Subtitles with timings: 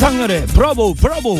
[0.00, 1.36] 지상렬의 브라보 브라보.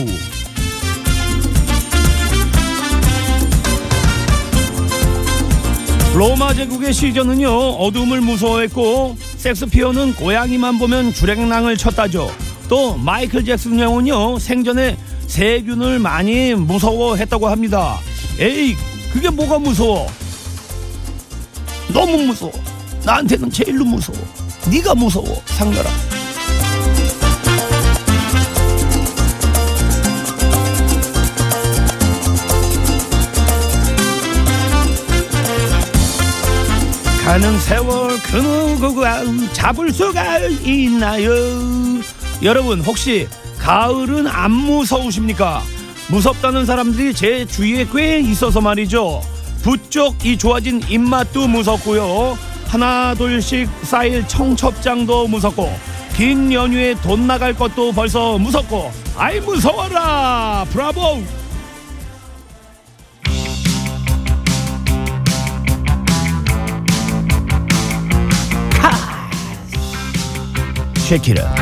[6.14, 12.30] 로마 제국의 시전은요 어둠을 무서워했고 섹스피어는 고양이만 보면 주랭랑을 쳤다죠.
[12.68, 17.98] 또 마이클 잭슨 형은요 생전에 세균을 많이 무서워했다고 합니다.
[18.38, 18.76] 에이
[19.10, 20.06] 그게 뭐가 무서워?
[21.94, 22.52] 너무 무서워.
[23.06, 24.18] 나한테는 제일로 무서워.
[24.70, 26.09] 네가 무서워 상렬아
[37.30, 41.30] 가는 세월 그 누구가 잡을 수가 있나요?
[42.42, 45.62] 여러분 혹시 가을은 안 무서우십니까?
[46.08, 49.22] 무섭다는 사람들이 제 주위에 꽤 있어서 말이죠.
[49.62, 52.36] 부쩍 이 좋아진 입맛도 무섭고요.
[52.66, 55.72] 하나 둘씩 쌓일 청첩장도 무섭고
[56.16, 61.22] 긴 연휴에 돈 나갈 것도 벌써 무섭고 아이 무서워라 브라보
[71.10, 71.52] 쉐키라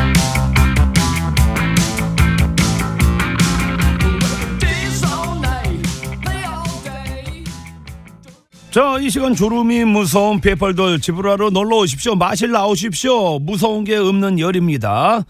[8.70, 12.14] 자, 이 시간 졸음이 무서운 페펄들 집으로 하러 놀러 오십시오.
[12.14, 13.38] 마실 나오십시오.
[13.38, 15.24] 무서운 게 없는 열입니다.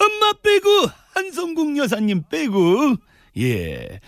[0.00, 2.96] 엄마 빼고 한성국 여사님 빼고
[3.36, 4.00] 예.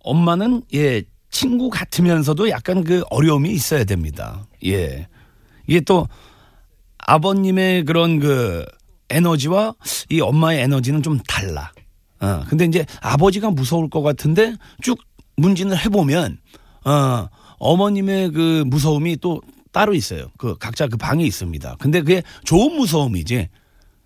[0.00, 4.44] 엄마는 예, 친구 같으면서도 약간 그 어려움이 있어야 됩니다.
[4.66, 5.06] 예.
[5.68, 6.08] 이게 또
[7.06, 8.64] 아버님의 그런 그
[9.10, 9.74] 에너지와
[10.10, 11.72] 이 엄마의 에너지는 좀 달라.
[12.20, 14.98] 어, 근데 이제 아버지가 무서울 것 같은데 쭉
[15.36, 16.38] 문진을 해보면,
[16.84, 19.40] 어, 어머님의 그 무서움이 또
[19.72, 20.26] 따로 있어요.
[20.36, 21.76] 그 각자 그 방에 있습니다.
[21.78, 23.48] 근데 그게 좋은 무서움이지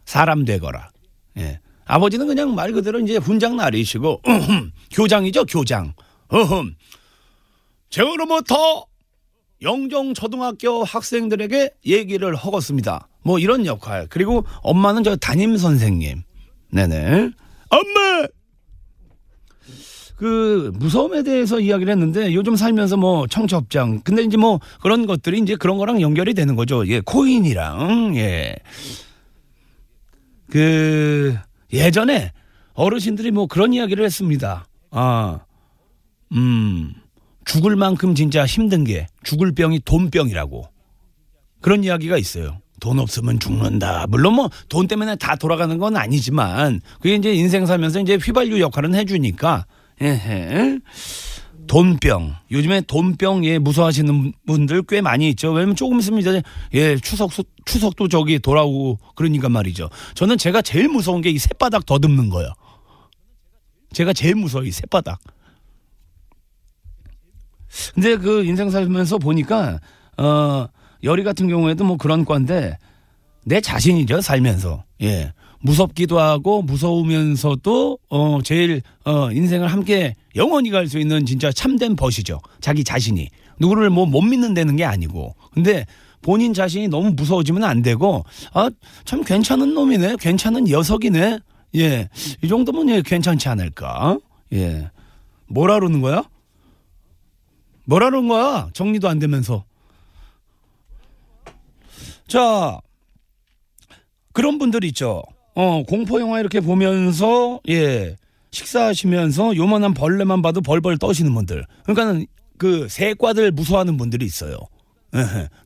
[0.04, 0.90] 사람 되거라.
[1.38, 1.60] 예.
[1.84, 4.22] 아버지는 그냥 말 그대로 이제 훈장 날이시고,
[4.92, 5.92] 교장이죠, 교장.
[6.28, 6.74] 어흠.
[7.90, 8.86] 지금부터
[9.62, 13.08] 영종 초등학교 학생들에게 얘기를 하겠습니다.
[13.22, 14.06] 뭐 이런 역할.
[14.08, 16.22] 그리고 엄마는 저 담임 선생님.
[16.70, 17.30] 네네.
[17.70, 18.26] 엄마!
[20.16, 24.00] 그 무서움에 대해서 이야기를 했는데 요즘 살면서 뭐 청첩장.
[24.00, 26.86] 근데 이제 뭐 그런 것들이 이제 그런 거랑 연결이 되는 거죠.
[26.88, 28.56] 예, 코인이랑 예.
[30.50, 31.36] 그
[31.72, 32.32] 예전에
[32.72, 34.66] 어르신들이 뭐 그런 이야기를 했습니다.
[34.90, 35.40] 아.
[36.32, 36.94] 음.
[37.46, 40.64] 죽을 만큼 진짜 힘든 게 죽을 병이 돈병이라고
[41.62, 42.58] 그런 이야기가 있어요.
[42.80, 44.06] 돈 없으면 죽는다.
[44.08, 48.94] 물론 뭐 돈 때문에 다 돌아가는 건 아니지만 그게 이제 인생 살면서 이제 휘발유 역할은
[48.94, 49.64] 해주니까
[50.00, 50.78] 에헤.
[51.66, 55.50] 돈병 요즘에 돈병 예 무서워하시는 분들 꽤 많이 있죠.
[55.52, 56.42] 왜냐면 조금 있으면 이제
[56.74, 57.30] 예 추석
[57.64, 59.88] 추석도 저기 돌아오고 그러니까 말이죠.
[60.14, 62.52] 저는 제가 제일 무서운 게 이 새바닥 더듬는 거요.
[63.92, 65.18] 제가 제일 무서워 이 새바닥.
[67.94, 69.78] 근데 그 인생 살면서 보니까
[70.18, 70.66] 어
[71.02, 72.76] 열이 같은 경우에도 뭐 그런 건데
[73.44, 74.84] 내 자신이죠 살면서.
[75.02, 75.32] 예.
[75.60, 82.40] 무섭기도 하고 무서우면서도 어 제일 어 인생을 함께 영원히 갈 수 있는 진짜 참된 벗이죠.
[82.60, 83.28] 자기 자신이.
[83.58, 85.34] 누구를 뭐 못 믿는다는 게 아니고.
[85.52, 85.86] 근데
[86.22, 88.68] 본인 자신이 너무 무서워지면 안 되고 아
[89.04, 90.16] 참 괜찮은 놈이네.
[90.20, 91.38] 괜찮은 녀석이네.
[91.76, 92.08] 예.
[92.42, 94.18] 이 정도면 예 괜찮지 않을까?
[94.52, 94.90] 예.
[95.48, 96.22] 뭐라 그러는 거야?
[97.86, 98.68] 뭐라는 거야?
[98.72, 99.64] 정리도 안 되면서.
[102.28, 102.78] 자,
[104.32, 105.22] 그런 분들 있죠.
[105.54, 108.16] 어, 공포 영화 이렇게 보면서 예.
[108.50, 111.64] 식사하시면서 요만한 벌레만 봐도 벌벌 떠시는 분들.
[111.84, 112.26] 그러니까는
[112.58, 114.58] 그 새과들 무서워하는 분들이 있어요.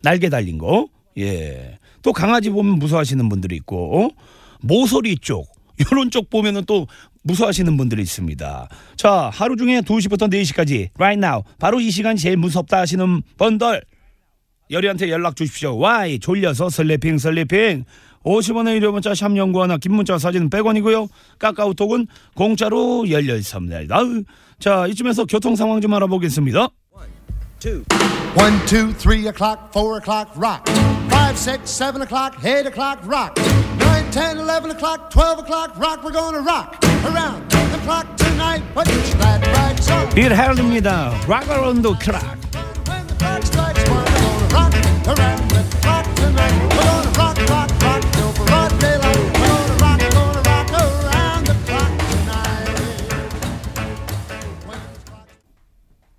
[0.02, 0.88] 날개 달린 거.
[1.18, 1.78] 예.
[2.02, 4.10] 또 강아지 보면 무서워하시는 분들이 있고
[4.60, 5.48] 모서리 쪽
[5.92, 6.86] 요런 쪽 보면은 또
[7.22, 8.68] 무서워하시는 분들이 있습니다.
[8.96, 13.82] 자, 하루 중에 2시부터 4시까지 right now 바로 이 시간 제일 무섭다 하시는 분들
[14.70, 15.76] 열이한테 연락 주십시오.
[15.76, 17.84] 와이 졸려서 슬리핑 슬리핑
[18.24, 21.08] 50원의 유료 문자 샵 연구 하나 긴 문자 사진은 100원이고요.
[21.38, 23.78] 카카오톡은 공짜로 열려 있습니다.
[24.58, 26.68] 자, 이쯤에서 교통 상황 좀 알아보겠습니다.
[27.60, 27.84] two.
[29.26, 30.66] O'clock, four o'clock, rock.
[31.10, 31.36] Five,
[32.02, 33.36] o'clock, eight o'clock, rock.
[34.00, 36.02] Nine, ten, eleven o'clock, twelve o'clock, rock.
[36.02, 38.62] We're gonna rock around the clock tonight.
[38.74, 40.08] Put your glad rags on.
[40.14, 41.12] 빌 헬입니다.
[41.28, 42.24] Rock around the clock.
[42.88, 44.72] When the clock strikes one, we're gonna rock
[45.06, 46.54] around the clock tonight.
[46.72, 49.20] We're gonna rock, rock, rock till broad daylight.
[49.36, 52.72] We're gonna rock, gonna rock around the clock tonight.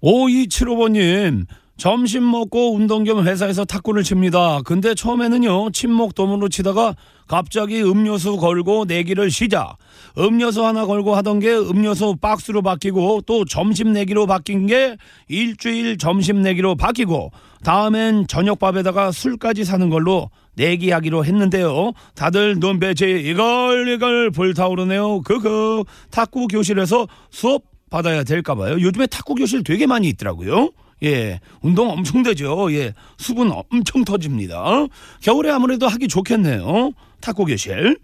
[0.04, 1.48] 5275번님,
[1.78, 4.62] 점심 먹고 운동 겸 회사에서 탁구를 칩니다.
[4.66, 6.95] 근데 처음에는요, 침묵 도문으로 치다가
[7.31, 9.78] 갑자기 음료수 걸고 내기를 시작.
[10.18, 14.98] 음료수 하나 걸고 하던 게 음료수 박스로 바뀌고 또 점심 내기로 바뀐 게
[15.30, 17.31] 일주일 점심 내기로 바뀌고
[17.63, 21.94] 다음엔 저녁밥에다가 술까지 사는 걸로 내기하기로 했는데요.
[22.16, 25.22] 다들 눈배치 이걸 이걸 불타오르네요.
[25.22, 28.74] 그그 탁구 교실에서 수업 받아야 될까 봐요.
[28.74, 30.72] 요즘에 탁구 교실 되게 많이 있더라고요.
[31.04, 32.68] 예, 운동 엄청 되죠.
[32.74, 34.86] 예, 수분 엄청 터집니다.
[35.22, 36.92] 겨울에 아무래도 하기 좋겠네요.
[37.21, 37.97] 탁구 교실.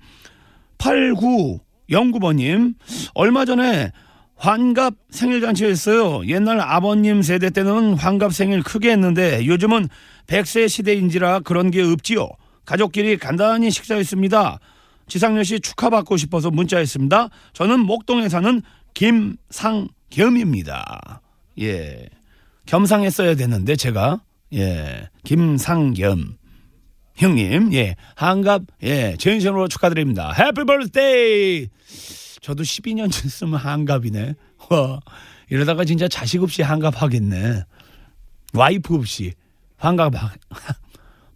[0.77, 2.75] 8909번님,
[3.13, 3.91] 얼마 전에
[4.35, 6.21] 환갑 생일 잔치 했어요.
[6.27, 9.89] 옛날 아버님 세대 때는 환갑 생일 크게 했는데 요즘은
[10.27, 12.29] 100세 시대인지라 그런 게 없지요.
[12.65, 14.59] 가족끼리 간단히 식사했습니다.
[15.07, 17.29] 지상렬 씨 축하받고 싶어서 문자했습니다.
[17.53, 18.61] 저는 목동에 사는
[18.93, 21.21] 김상겸입니다.
[21.61, 22.09] 예.
[22.65, 24.21] 겸상했어야 되는데 제가
[24.53, 25.09] 예.
[25.23, 26.36] 김상겸
[27.17, 27.95] 형님, 예.
[28.15, 29.15] 한갑 예.
[29.19, 30.31] 전신으로 축하드립니다.
[30.33, 31.67] 해피 버스데이.
[32.41, 34.35] 저도 12년 쯤으면 한갑이네.
[34.69, 34.99] 와,
[35.49, 37.63] 이러다가 진짜 자식 없이 한갑 하겠네.
[38.53, 39.33] 와이프 없이
[39.77, 40.31] 한갑 하,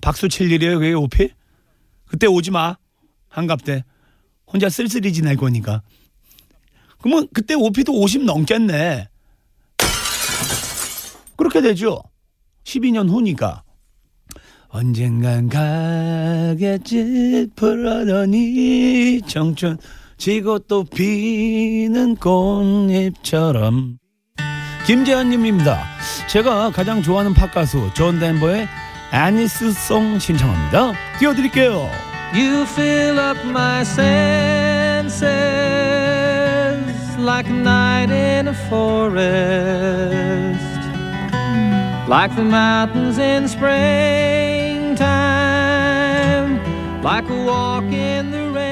[0.01, 1.29] 박수 칠 일이에요, 그게 오피?
[2.05, 2.77] 그때 오지 마.
[3.29, 3.83] 한갑 때.
[4.45, 5.81] 혼자 쓸쓸히 지낼 거니까.
[6.99, 9.07] 그러면 그때 오빠도 50 넘겠네.
[11.37, 12.03] 그렇게 되죠.
[12.65, 13.63] 12년 후니까.
[14.71, 19.77] 언젠간 가겠지 풀어더니 청춘
[20.17, 23.97] 지고 또 피는 꽃잎처럼
[24.85, 25.77] 김재환님입니다.
[26.27, 28.67] 제가 가장 좋아하는 팝 가수 존 덴버의
[29.13, 30.93] Annie's Song 신청합니다.
[31.19, 31.89] 띄워드릴게요.
[32.33, 35.21] You fill up my senses
[37.19, 39.19] like a night in a forest,
[42.07, 44.40] like the mountains in springtime,
[47.03, 48.71] like a walk in the rain.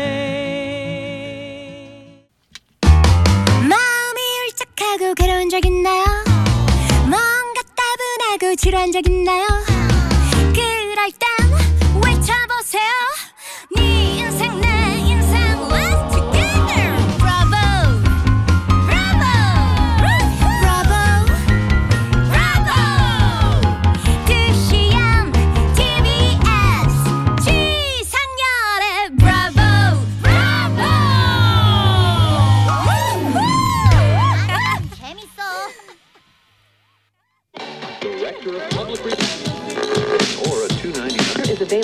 [3.67, 6.03] 마음이 울적하고 괴로운 적 있나요?
[7.01, 9.45] 뭔가 따분하고 지루한 적 있나요?
[10.53, 11.29] 그럴 땐
[12.03, 12.91] 외쳐보세요
[13.75, 14.68] 네 인생 내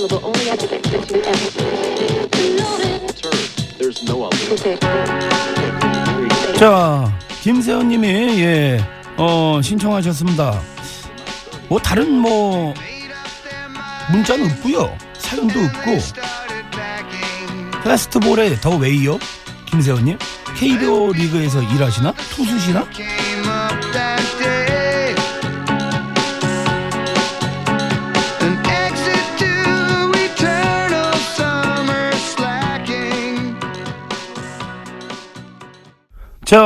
[0.06, 0.68] available only at the.
[3.78, 4.54] There's no other.
[4.54, 4.78] Okay.
[6.58, 7.12] 자,
[7.42, 8.08] 김세현 님이
[8.42, 8.80] 예,
[9.18, 10.62] 어 신청하셨습니다.
[11.68, 12.74] 뭐 다른 뭐
[14.12, 15.98] 문자는 없고요, 사연도 없고
[17.84, 19.20] 페스트볼에 더 웨이요,
[19.66, 20.18] 김세현 님
[20.58, 22.88] KBO 리그에서 일하시나 투수시나?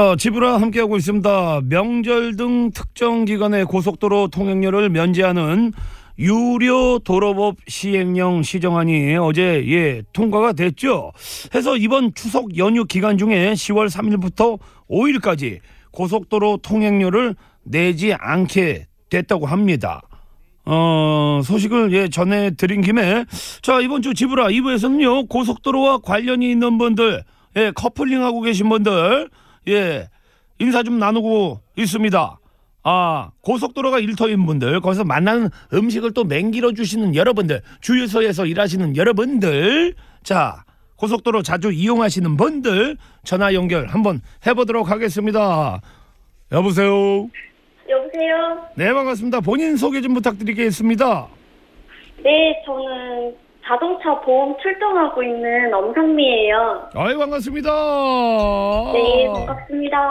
[0.09, 1.61] 자, 지브라 함께하고 있습니다.
[1.65, 5.71] 명절 등 특정 기간의 고속도로 통행료를 면제하는
[6.17, 11.11] 유료 도로법 시행령 시정안이 어제 예 통과가 됐죠.
[11.53, 14.57] 해서 이번 추석 연휴 기간 중에 10월 3일부터
[14.89, 15.59] 5일까지
[15.91, 20.01] 고속도로 통행료를 내지 않게 됐다고 합니다.
[20.65, 23.25] 어, 소식을 예, 전해드린 김에,
[23.61, 27.23] 자, 이번 주 지브라 2부에서는요, 고속도로와 관련이 있는 분들,
[27.57, 29.29] 예, 커플링하고 계신 분들,
[29.69, 30.09] 예,
[30.59, 32.39] 인사 좀 나누고 있습니다.
[32.83, 40.63] 아, 고속도로가 일터인 분들, 거기서 만나는 음식을 또 맹길어 주시는 여러분들, 주유소에서 일하시는 여러분들, 자,
[40.95, 45.81] 고속도로 자주 이용하시는 분들, 전화 연결 한번 해보도록 하겠습니다.
[46.51, 47.29] 여보세요?
[47.89, 48.65] 여보세요?
[48.75, 49.41] 네, 반갑습니다.
[49.41, 51.27] 본인 소개 좀 부탁드리겠습니다.
[52.23, 53.35] 네, 저는
[53.69, 56.89] 자동차 보험 출동하고 있는 엄상미예요.
[56.95, 57.69] 아이, 반갑습니다.
[58.93, 60.09] 네, 반갑습니다.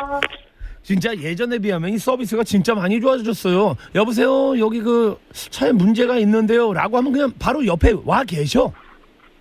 [0.83, 3.75] 진짜 예전에 비하면 이 서비스가 진짜 많이 좋아졌어요.
[3.97, 6.73] 여보세요, 여기 그 차에 문제가 있는데요.
[6.73, 8.73] 라고 하면 그냥 바로 옆에 와 계셔.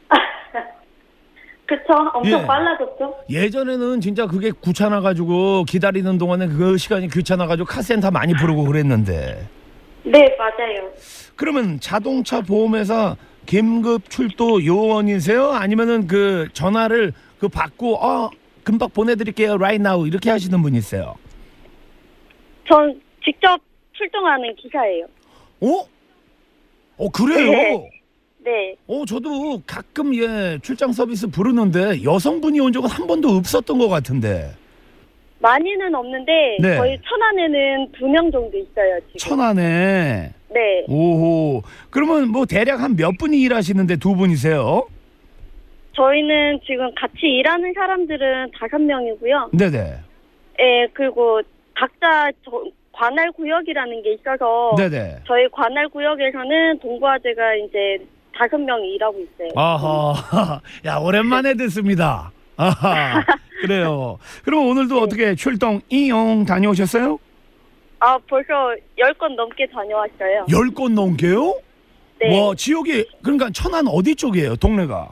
[1.68, 1.94] 그쵸?
[2.16, 2.46] 엄청 예.
[2.48, 3.18] 빨라졌죠?
[3.30, 9.48] 예전에는 진짜 그게 귀찮아가지고 기다리는 동안에 그 시간이 귀찮아가지고 카센터 많이 부르고 그랬는데.
[10.06, 10.90] 네, 맞아요.
[11.36, 13.16] 그러면 자동차 보험회사
[13.48, 15.52] 긴급 출도 요원이세요?
[15.52, 18.30] 아니면은 그 전화를 그 받고 어
[18.64, 21.16] 금방 보내드릴게요, right now 이렇게 하시는 분이세요?
[22.68, 23.60] 전 직접
[23.94, 25.06] 출동하는 기사예요.
[25.62, 25.88] 어?
[26.98, 27.52] 어 그래요?
[27.52, 27.90] 네.
[28.40, 28.76] 네.
[28.88, 34.54] 어 저도 가끔 예 출장 서비스 부르는데 여성분이 온 적은 한 번도 없었던 것 같은데
[35.40, 36.78] 많이는 없는데 네.
[36.78, 39.18] 저희 천안에는 두 명 정도 있어요 지금.
[39.18, 40.86] 천안에 네.
[40.88, 44.88] 오호 그러면 뭐 대략 한 몇 분이 일하시는데 두 분이세요?
[45.96, 49.50] 저희는 지금 같이 일하는 사람들은 다섯 명이고요.
[49.54, 49.78] 네네
[50.60, 51.42] 예, 그리고
[51.76, 57.98] 각자 저, 관할 구역이라는 게 있어서 네네 저희 관할 구역에서는 동부화재가 이제
[58.36, 59.50] 다섯 명이 일하고 있어요.
[59.56, 63.24] 아하 야 오랜만에 듣습니다 아하
[63.62, 67.18] 그래요 그럼 오늘도 어떻게 출동 이용 다녀오셨어요?
[68.00, 70.46] 아, 벌써 열건 넘게 다녀왔어요.
[70.52, 71.56] 열 곳 넘게요?
[72.20, 72.40] 네.
[72.40, 75.10] 와 지역이 그러니까 천안 어디 쪽이에요 동네가?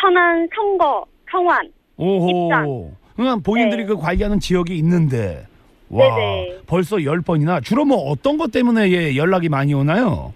[0.00, 1.70] 천안, 성거, 성완.
[1.96, 2.30] 오호.
[2.46, 2.96] 입산.
[3.16, 3.86] 그러니까 본인들이 네.
[3.88, 5.46] 그 관리하는 지역이 있는데
[5.90, 6.58] 와 네네.
[6.66, 10.32] 벌써 열 번이나 주로 뭐 어떤 것 때문에 예, 연락이 많이 오나요?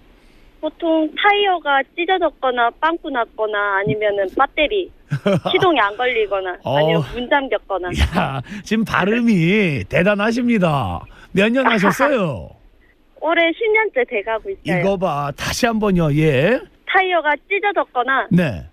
[0.61, 4.89] 보통 타이어가 찢어졌거나 빵꾸 났거나 아니면은 배터리
[5.51, 6.77] 시동이 안 걸리거나 어.
[6.77, 11.01] 아니면 문 잠겼거나 야 지금 발음이 대단하십니다.
[11.31, 12.49] 몇 년 하셨어요?
[13.21, 14.79] 올해 10년째 돼가고 있어요.
[14.81, 16.59] 이거 봐 다시 한번요 예.
[16.85, 18.63] 타이어가 찢어졌거나 네.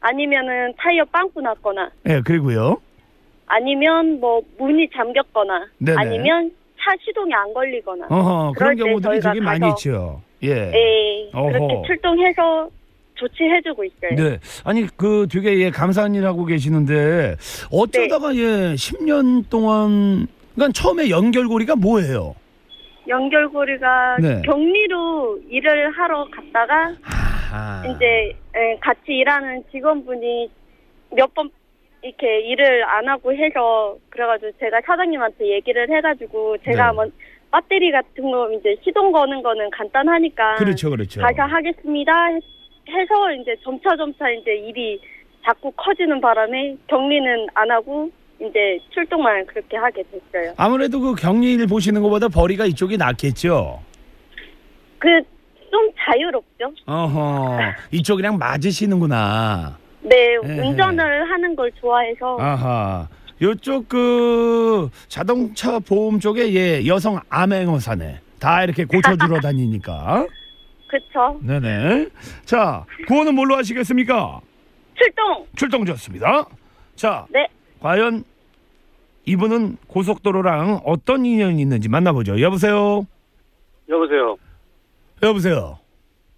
[0.00, 2.80] 아니면은 타이어 빵꾸 났거나 예 그리고요.
[3.46, 5.96] 아니면 뭐 문이 잠겼거나 네네.
[6.00, 10.20] 아니면 차 시동이 안 걸리거나 어허 그런 경우들이 되게 많이 있죠.
[10.42, 10.54] 예.
[10.70, 11.48] 네, 어허.
[11.50, 12.68] 그렇게 출동해서
[13.16, 14.14] 조치해주고 있어요.
[14.16, 14.38] 네.
[14.64, 17.36] 아니 그 되게 예, 감사한 일 하고 계시는데
[17.72, 18.38] 어쩌다가 네.
[18.38, 22.34] 예 10년 동안 그러니까 처음에 연결고리가 뭐예요?
[23.08, 24.42] 연결고리가 네.
[24.42, 26.92] 격리로 일을 하러 갔다가
[27.52, 27.82] 아.
[27.86, 30.50] 이제 예, 같이 일하는 직원분이
[31.16, 31.50] 몇 번
[32.02, 36.80] 이렇게 일을 안 하고 해서 그래가지고 제가 사장님한테 얘기를 해가지고 제가 네.
[36.82, 37.12] 한번
[37.52, 41.20] 배터리 같은 거 이제 시동 거는 거는 간단하니까 그렇죠, 그렇죠.
[41.22, 42.12] 가서 하겠습니다
[42.88, 45.00] 해- 해서 이제 점차 점차 이제 일이
[45.44, 50.52] 자꾸 커지는 바람에 격리는 안 하고 이제 출동만 그렇게 하게 됐어요.
[50.56, 53.80] 아무래도 그 격리일 보시는 것보다 벌이가 이쪽이 낫겠죠.
[54.98, 55.08] 그
[55.68, 56.72] 좀 자유롭죠.
[56.86, 57.58] 어허.
[57.90, 59.76] 이쪽이랑 맞으시는구나.
[60.00, 60.60] 네, 네.
[60.60, 63.08] 운전을 하는 걸 좋아해서 아하.
[63.42, 68.20] 요쪽 그 자동차 보험 쪽에 예 여성 암행어사네.
[68.38, 70.24] 다 이렇게 고쳐주러 다니니까.
[70.88, 71.38] 그쵸.
[71.42, 72.08] 네네.
[72.44, 74.40] 자, 구호는 뭘로 하시겠습니까?
[74.94, 75.46] 출동.
[75.56, 76.46] 출동 좋습니다.
[76.94, 77.46] 자, 네.
[77.80, 78.24] 과연
[79.26, 82.40] 이분은 고속도로랑 어떤 인연이 있는지 만나보죠.
[82.40, 83.06] 여보세요.
[83.88, 84.36] 여보세요.
[85.22, 85.78] 여보세요.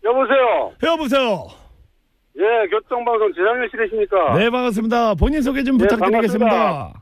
[0.04, 0.72] 여보세요.
[0.82, 1.46] 여보세요.
[2.38, 4.38] 예, 교통방송 재장일 씨 되십니까?
[4.38, 5.14] 네 반갑습니다.
[5.14, 6.92] 본인 소개 좀 네, 부탁드리겠습니다.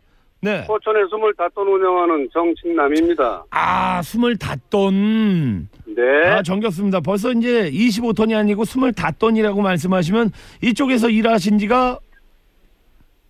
[0.46, 0.64] 네.
[0.66, 3.44] 포천에 25돈 운영하는 정친남입니다.
[3.50, 5.68] 아 스물다돈.
[5.86, 6.02] 네.
[6.28, 7.00] 아 정겹습니다.
[7.00, 10.30] 벌써 이제 25톤이 아니고 스물다돈이라고 말씀하시면
[10.62, 11.98] 이쪽에서 일하신 지가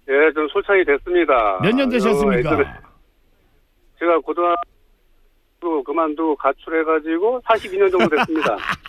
[0.09, 1.59] 예, 좀 솔창이 됐습니다.
[1.63, 2.53] 몇 년 되셨습니까?
[2.55, 2.65] 어,
[3.99, 8.57] 제가 고등학교 그만두고 가출해가지고 42년 정도 됐습니다.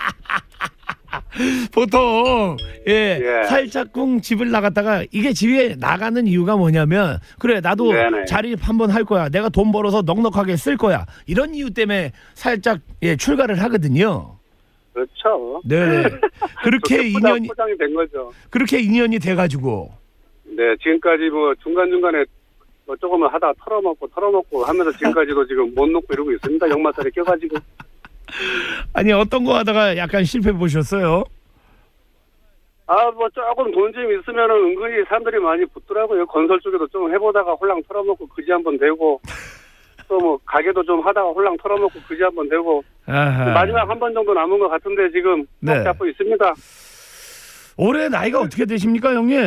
[1.74, 3.44] 보통 예, 예.
[3.48, 8.26] 살짝쿵 집을 나갔다가 이게 집에 나가는 이유가 뭐냐면 그래 나도 네네.
[8.26, 13.16] 자립 한번 할 거야 내가 돈 벌어서 넉넉하게 쓸 거야 이런 이유 때문에 살짝 예,
[13.16, 14.38] 출가를 하거든요.
[14.94, 15.62] 그렇죠.
[15.66, 16.04] 네
[16.64, 18.32] 그렇게 인연이 포장이 된 거죠.
[18.50, 19.92] 그렇게 인연이 돼가지고
[20.46, 22.26] 네, 지금까지 뭐 중간 중간에
[22.88, 26.70] 뭐 조금은 하다 털어먹고 털어먹고 하면서 지금까지도 지금 못 놓고 이러고 있습니다.
[26.70, 27.58] 역마살에 껴가지고.
[28.94, 31.24] 아니 어떤 거 하다가 약간 실패 보셨어요?
[32.90, 36.26] 아, 뭐 조금 돈 좀 있으면은 은근히 사람들이 많이 붙더라고요.
[36.28, 39.20] 건설 쪽에도 좀 해보다가 홀랑 털어먹고 그지 한번 되고
[40.08, 43.52] 또 뭐 가게도 좀 하다가 홀랑 털어먹고 그지 한번 되고 아하.
[43.54, 45.78] 마지막 한 번 정도 남은 것 같은데 지금 네.
[45.80, 45.84] 네.
[45.84, 46.54] 잡고 있습니다.
[47.76, 49.38] 올해 나이가 어떻게 되십니까 형님?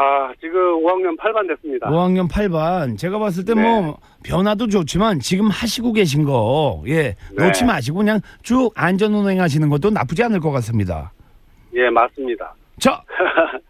[0.00, 1.90] 아, 지금 5학년 8반 됐습니다.
[1.90, 2.96] 5학년 8반.
[2.96, 3.62] 제가 봤을 때 네.
[3.62, 7.46] 뭐 변화도 좋지만 지금 하시고 계신 거 예, 네.
[7.46, 11.12] 놓지 마시고 그냥 쭉 안전 운행하시는 것도 나쁘지 않을 것 같습니다.
[11.74, 12.54] 예, 맞습니다.
[12.78, 13.02] 자.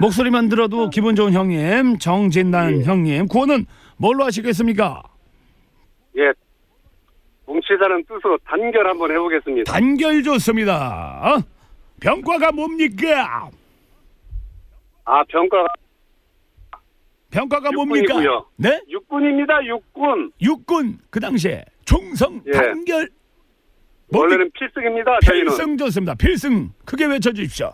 [0.00, 2.84] 목소리만 들어도 기분 좋은 형님, 정진단 예.
[2.84, 3.26] 형님.
[3.26, 3.66] 구호는
[3.96, 5.02] 뭘로 하시겠습니까?
[6.16, 6.32] 예,
[7.46, 9.72] 뭉치자는 뜻으로 단결 한번 해보겠습니다.
[9.72, 11.20] 단결 좋습니다.
[11.24, 11.42] 어?
[12.00, 13.50] 병과가 뭡니까?
[15.04, 15.66] 아, 병가
[17.30, 18.14] 병과가 뭡니까?
[18.14, 18.46] 육군이고요.
[18.56, 18.80] 네?
[18.88, 19.64] 육군입니다.
[19.64, 20.32] 육군.
[20.42, 22.52] 육군 그 당시에 총성 예.
[22.52, 23.08] 단결?
[24.14, 25.18] 원래는 필승입니다.
[25.24, 26.14] 저희는 필승 좋습니다.
[26.14, 27.72] 필승 크게 외쳐 주십시오.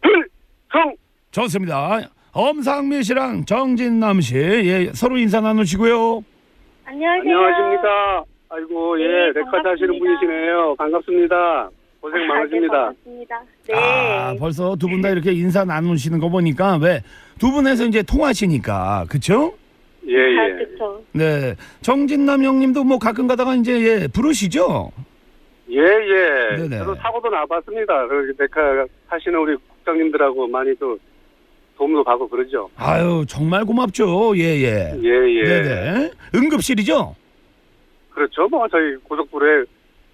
[0.00, 0.96] 필승.
[1.30, 2.00] 좋습니다.
[2.32, 6.24] 엄상미 씨랑 정진남 씨 예, 서로 인사 나누시고요.
[6.84, 7.20] 안녕하세요.
[7.38, 8.24] 안녕하십니까.
[8.48, 9.98] 아이고, 네, 예, 레카드 하시는.
[9.98, 10.74] 분이시네요.
[10.76, 11.70] 반갑습니다.
[12.02, 12.92] 고생 아, 네, 많으십니다.
[13.68, 13.74] 네.
[13.74, 17.00] 아, 벌써 두 분 다 이렇게 인사 나누시는 거 보니까 왜
[17.38, 19.54] 두 분에서 이제 통하시니까 그쵸?
[20.06, 20.64] 예, 아, 예.
[20.64, 21.02] 그쵸.
[21.12, 21.54] 네.
[21.80, 24.90] 정진남 형님도 뭐 가끔 가다가 이제 예, 부르시죠?
[25.70, 26.56] 예, 예.
[26.56, 26.78] 네네.
[26.78, 28.06] 저도 사고도 나봤습니다.
[28.08, 30.98] 그 레카 하시는 우리 국장님들하고 많이 또
[31.78, 32.68] 도움도 받고 그러죠.
[32.76, 34.36] 아유, 정말 고맙죠.
[34.36, 34.92] 예, 예.
[35.02, 35.44] 예, 예.
[35.44, 36.10] 네네.
[36.34, 37.16] 응급실이죠?
[38.10, 38.46] 그렇죠.
[38.48, 39.64] 뭐, 저희 고속불에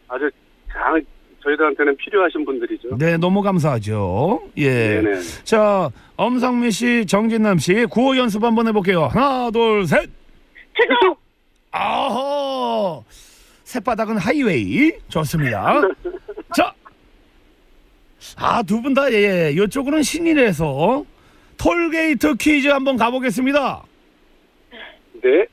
[0.06, 0.30] 아주
[0.72, 0.98] 장,
[1.42, 2.96] 저희들한테는 필요하신 분들이죠.
[2.98, 4.42] 네, 너무 감사하죠.
[4.58, 5.00] 예.
[5.00, 5.20] 네네.
[5.44, 9.04] 자, 엄상미 씨, 정진남 씨, 구호 연습 한번 해볼게요.
[9.04, 10.10] 하나, 둘, 셋.
[10.76, 11.14] 최종!
[11.70, 13.04] 아호!
[13.64, 14.92] 새바닥은 하이웨이.
[15.08, 15.80] 좋습니다.
[16.56, 16.72] 자.
[18.36, 21.04] 아, 두 분 다, 예, 이쪽으로는 신이라서
[21.56, 23.82] 톨게이트 퀴즈 한번 가보겠습니다.
[25.22, 25.46] 네.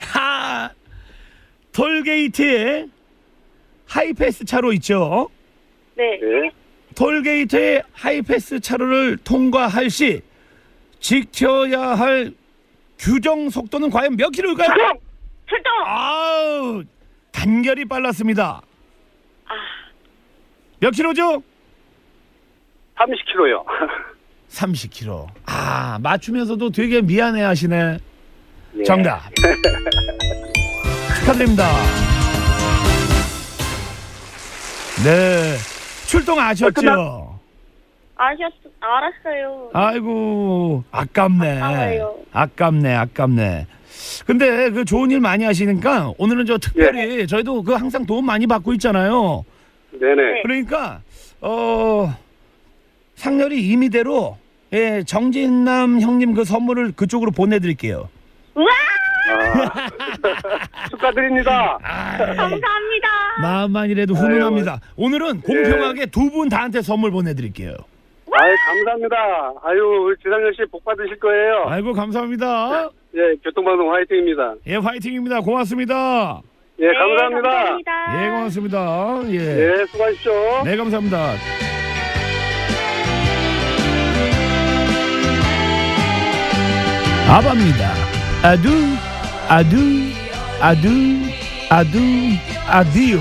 [0.00, 0.70] 하!
[1.72, 2.86] 톨게이트에
[3.90, 5.28] 하이패스 차로 있죠?
[5.96, 6.18] 네.
[6.20, 6.50] 네.
[6.94, 10.22] 톨게이트의 하이패스 차로를 통과할 시
[11.00, 12.32] 지켜야 할
[12.98, 14.68] 규정 속도는 과연 몇 킬로일까요?
[14.68, 15.00] 최종!
[15.48, 15.72] 최종!
[15.86, 16.84] 아우
[17.32, 18.62] 단결이 빨랐습니다.
[20.78, 21.42] 몇 킬로죠?
[22.96, 23.64] 30kg요.
[24.50, 25.26] 30킬로.
[25.46, 27.98] 아 맞추면서도 되게 미안해하시네.
[28.78, 28.82] 예.
[28.84, 29.22] 정답.
[31.20, 32.09] 축하드립니다.
[35.04, 35.56] 네
[36.06, 37.38] 출동하셨죠?
[38.16, 39.70] 아셨, 알았어요.
[39.72, 41.60] 아이고 아깝네.
[41.60, 42.14] 아까워요.
[42.32, 43.66] 아깝네, 아깝네.
[44.26, 48.74] 근데 그 좋은 일 많이 하시니까 오늘은 저 특별히 저희도 그 항상 도움 많이 받고
[48.74, 49.44] 있잖아요.
[49.92, 50.42] 네네.
[50.42, 51.00] 그러니까
[51.40, 52.14] 어
[53.14, 54.36] 상렬이 임의대로
[54.74, 58.08] 예 정진남 형님 그 선물을 그쪽으로 보내드릴게요.
[58.54, 58.66] 우와!
[59.28, 61.78] 아, 축하드립니다.
[61.82, 63.08] 아이, 감사합니다.
[63.42, 64.80] 마음만이라도 훈훈합니다.
[64.96, 67.74] 오늘은 공평하게 두분 다한테 선물 보내드릴게요.
[68.32, 69.16] 아유, 감사합니다.
[69.64, 71.64] 아유, 우리 지상렬 씨 복 받으실 거예요.
[71.66, 72.88] 아이고 감사합니다.
[73.14, 74.54] 예, 교통방송 화이팅입니다.
[74.68, 75.40] 예 화이팅입니다.
[75.40, 76.40] 고맙습니다.
[76.78, 77.50] 예, 네, 감사합니다.
[77.50, 78.24] 감사합니다.
[78.24, 79.20] 예 고맙습니다.
[79.26, 79.80] 예.
[79.80, 80.32] 예, 수고하십시오.
[80.64, 81.32] 네 감사합니다.
[87.28, 87.92] 아바입니다.
[88.42, 88.68] 아두
[89.50, 89.76] 아두
[90.60, 90.88] 아두
[91.70, 91.98] 아두
[92.68, 93.18] 아디오.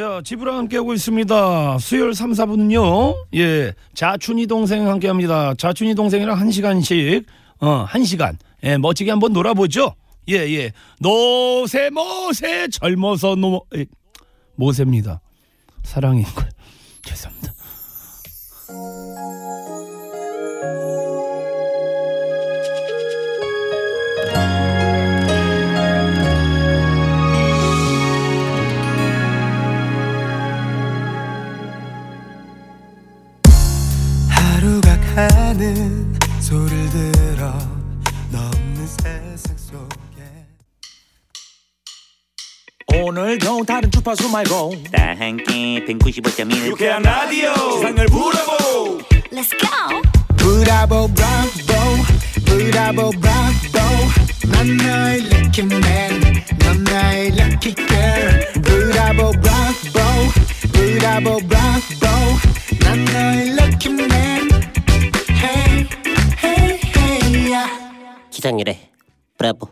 [0.00, 1.78] 자, 집으로 함께하고 있습니다.
[1.78, 5.52] 수요일 3, 4분은요, 예, 자춘이 동생 함께 합니다.
[5.52, 7.26] 자춘이 동생이랑 한 시간씩,
[7.58, 9.94] 어, 한 시간, 예, 멋지게 한번 놀아보죠.
[10.30, 10.72] 예, 예.
[11.00, 13.84] 노세, 모세, 젊어서 노, 예,
[14.54, 15.20] 모세입니다.
[15.82, 16.48] 사랑인 걸.
[17.04, 17.52] 죄송합니다.
[35.14, 37.52] 가는 소리를 들어
[38.30, 40.22] 넘는 세상 속에.
[42.94, 48.98] 오늘도 다른 주파수 말고 다 함께 195.1 유쾌한 라디오 세상을 부러보
[49.32, 50.00] Let's go!
[50.36, 51.82] 브라보 브라보
[52.44, 53.78] 브라보 브라보.
[54.52, 58.52] 난 너의 lucky man 넌 나의 lucky girl.
[58.62, 60.30] 브라보 브라보
[60.72, 62.06] 브라보 브라보.
[62.80, 64.49] 난 너의 lucky man
[68.40, 68.90] 기상률에.
[69.36, 69.68] 브라보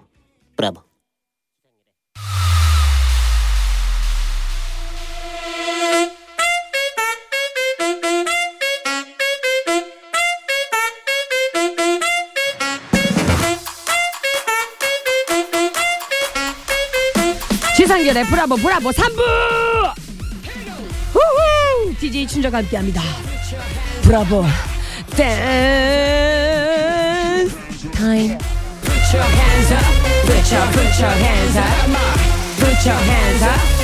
[0.54, 0.83] 브라보.
[17.74, 19.18] 지상렬의 브라보 브라보 3부!
[21.14, 23.00] 후후 DJ 춘자가 함께합니다.
[24.02, 24.44] 브라보
[25.16, 25.88] 댄스
[27.92, 28.37] 타임
[29.14, 29.85] your hands up
[30.27, 31.66] Put your put your hands up
[32.59, 33.79] Put your hands up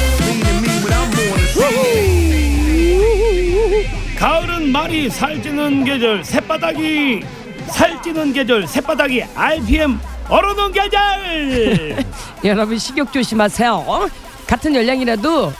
[4.18, 7.22] 가을은 말이 살찌는 계절 새바닥이
[7.68, 12.04] 살찌는 계절 새바닥이 RPM 열어놓은 계절
[12.44, 14.08] 여러분 식욕 조심하세요.
[14.46, 15.52] 같은 열량이라도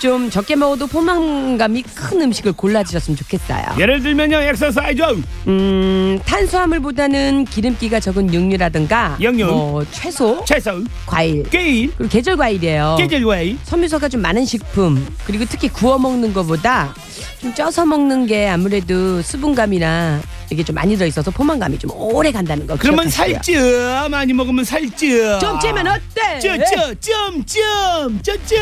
[0.00, 3.62] 좀 적게 먹어도 포만감이 큰 음식을 골라 드셨으면 좋겠어요.
[3.78, 5.02] 예를 들면요 엑서사이즈
[5.46, 9.50] 음, 탄수화물보다는 기름기가 적은 육류라든가 영양.
[9.50, 12.96] 뭐 채소, 채소 과일, 게일 그리고 계절 과일이에요.
[12.98, 16.94] 계절 과일 섬유소가 좀 많은 식품 그리고 특히 구워 먹는 것보다
[17.42, 22.74] 좀 쪄서 먹는 게 아무래도 수분감이나 이게 좀 많이 들어있어서 포만감이 좀 오래 간다는 거
[22.76, 23.42] 그러면 기억하시고요.
[23.42, 26.40] 살찌 많이 먹으면 살찌 좀 찌면 어때?
[26.40, 28.56] 쪄쪄점점쪄쪄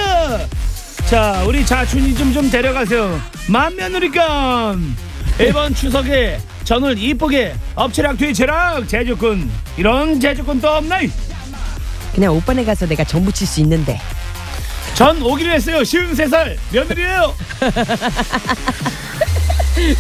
[1.07, 3.19] 자 우리 자춘이 좀 좀 데려가세요.
[3.49, 4.97] 만며느리감
[5.41, 9.51] 이번 추석에 전을 이쁘게 엎치락 뒤치락 제주꾼.
[9.79, 11.11] 이런 제주꾼 또 없나이
[12.15, 13.99] 그냥 오빠네 가서 내가 정 붙일 수 있는데.
[14.95, 15.83] 전 오기로 했어요.
[15.85, 16.59] 쉬운 세 살.
[16.73, 17.35] 며느리예요.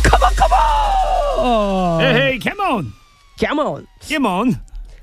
[0.02, 2.92] 컴온 컴온 에헤이 캐몬.
[3.38, 3.86] 캐몬.
[4.06, 4.54] 캐몬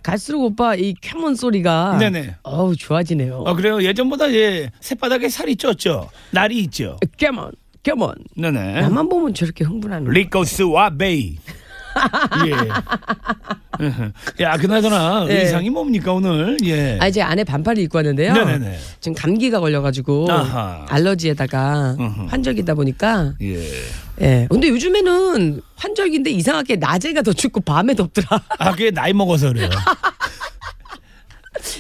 [0.06, 2.36] 갈수록 오빠 이 캐몬 소리가 네네.
[2.44, 3.38] 어우 좋아지네요.
[3.40, 3.82] 어 그래요.
[3.82, 6.10] 예전보다 예 새바닥에 살이 쪘죠.
[6.30, 6.98] 날이 있죠.
[7.18, 8.82] 캐몬 캐몬 네네.
[8.82, 11.38] 나만 보면 저렇게 흥분하는 리코스 와 베이
[12.48, 12.52] 예.
[14.44, 15.42] 야 그나저나 네.
[15.42, 16.98] 의상이 뭡니까 오늘 예.
[17.02, 18.34] 아 이제 안에 반팔을 입고 왔는데요.
[18.34, 18.80] 네네네.
[19.00, 20.86] 지금 감기가 걸려가지고 아하.
[20.90, 22.28] 알러지에다가 음흠.
[22.30, 23.64] 환절기다 보니까 예.
[24.22, 24.48] 예.
[24.50, 28.42] 근데 요즘에는 환절기인데 이상하게 낮에가 더 춥고 밤에 덥더라.
[28.60, 29.70] 아 그게 나이 먹어서 그래요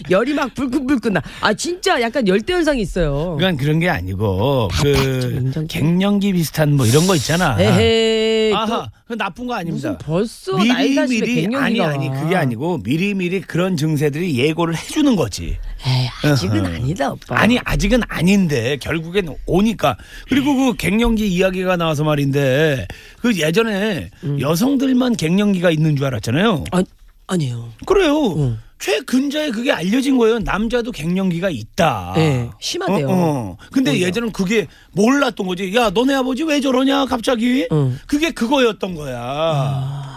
[0.09, 1.21] 열이 막 불끈불끈 나.
[1.41, 3.35] 아 진짜 약간 열대 현상이 있어요.
[3.37, 5.65] 그건 그런 게 아니고 좀 그.
[5.67, 8.53] 갱년기 비슷한 뭐 이런 거 있잖아 에헤이.
[8.53, 12.21] 아하 그 나쁜 거 아닙니다 벌써 미리 갱년기가 아니 아니 와.
[12.21, 16.75] 그게 아니고 미리 미리 그런 증세들이 예고를 해주는 거지 에이, 아직은 어허.
[16.75, 17.39] 아니다 오빠.
[17.39, 19.97] 아니 아직은 아닌데 결국엔 오니까
[20.29, 22.87] 그리고 그 갱년기 이야기가 나와서 말인데
[23.21, 24.39] 그 예전에 음.
[24.39, 26.63] 여성들만 갱년기가 있는 줄 알았잖아요.
[26.71, 26.83] 아,
[27.27, 27.69] 아니에요.
[27.85, 28.33] 그래요.
[28.37, 28.59] 응.
[28.79, 30.39] 최근자에 그게 알려진 거예요.
[30.39, 32.13] 남자도 갱년기가 있다.
[32.15, 33.07] 네, 심하대요.
[33.07, 33.57] 어, 어.
[33.71, 34.07] 근데 오히려.
[34.07, 35.73] 예전엔 그게 몰랐던 거지.
[35.75, 37.67] 야, 너네 아버지 왜 저러냐, 갑자기?
[37.71, 37.97] 응.
[38.07, 40.11] 그게 그거였던 거야.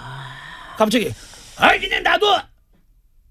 [0.76, 1.12] 갑자기,
[1.56, 2.26] 아이, 그냥 나도!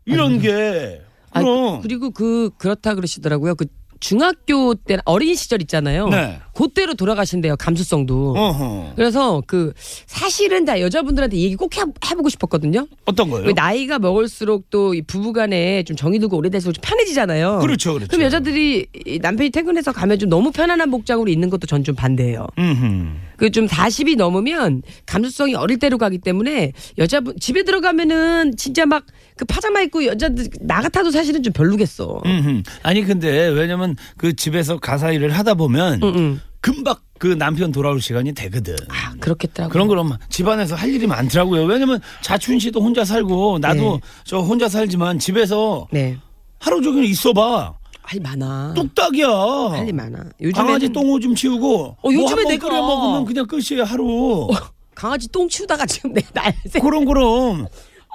[0.05, 1.01] 이런 게.
[1.31, 1.81] 아, 그럼.
[1.81, 3.55] 그리고 그 그렇다 그러시더라고요.
[3.55, 3.65] 그
[3.99, 6.07] 중학교 때 어린 시절 있잖아요.
[6.09, 6.39] 네.
[6.53, 7.55] 그때로 돌아가신대요.
[7.57, 8.33] 감수성도.
[8.37, 8.93] 어허.
[8.95, 9.73] 그래서 그
[10.05, 12.87] 사실은 다 여자분들한테 얘기 꼭 해, 해보고 싶었거든요.
[13.05, 13.45] 어떤 거요?
[13.45, 17.59] 왜 나이가 먹을수록 또이 부부간에 좀 정이 들고 오래될수록 좀 편해지잖아요.
[17.59, 18.09] 그렇죠, 그렇죠.
[18.09, 22.47] 그럼 여자들이 이 남편이 퇴근해서 가면 좀 너무 편안한 복장으로 있는 것도 전 좀 반대예요.
[22.59, 23.07] 음흠.
[23.37, 29.05] 그 좀 40이 넘으면 감수성이 어릴 때로 가기 때문에 여자분 집에 들어가면은 진짜 막
[29.37, 32.21] 그 파자마 입고 여자들 나 같아도 사실은 좀 별로겠어.
[32.25, 32.63] 음흠.
[32.83, 36.41] 아니 근데 왜냐면 그 집에서 가사 일을 하다 보면 응, 응.
[36.59, 38.75] 금방 그 남편 돌아올 시간이 되거든.
[38.89, 39.71] 아, 그렇겠더라고요.
[39.71, 41.63] 그런 그럼 집안에서 할 일이 많더라고요.
[41.65, 43.99] 왜냐면 자춘 씨도 혼자 살고 나도 네.
[44.23, 46.17] 저 혼자 살지만 집에서 네.
[46.59, 47.76] 하루 종일 있어봐.
[48.07, 48.73] 할일 많아.
[48.75, 49.27] 뚝딱이야.
[49.27, 50.23] 할 일 많아.
[50.41, 54.47] 요즘에 강아지 똥오줌 치우고 어, 요즘에 뭐 한번 내가- 끓여 먹으면 그냥 끝이에요 하루.
[54.95, 56.79] 강아지 똥 치우다가 지금 내 날새.
[56.79, 57.67] 그럼 그럼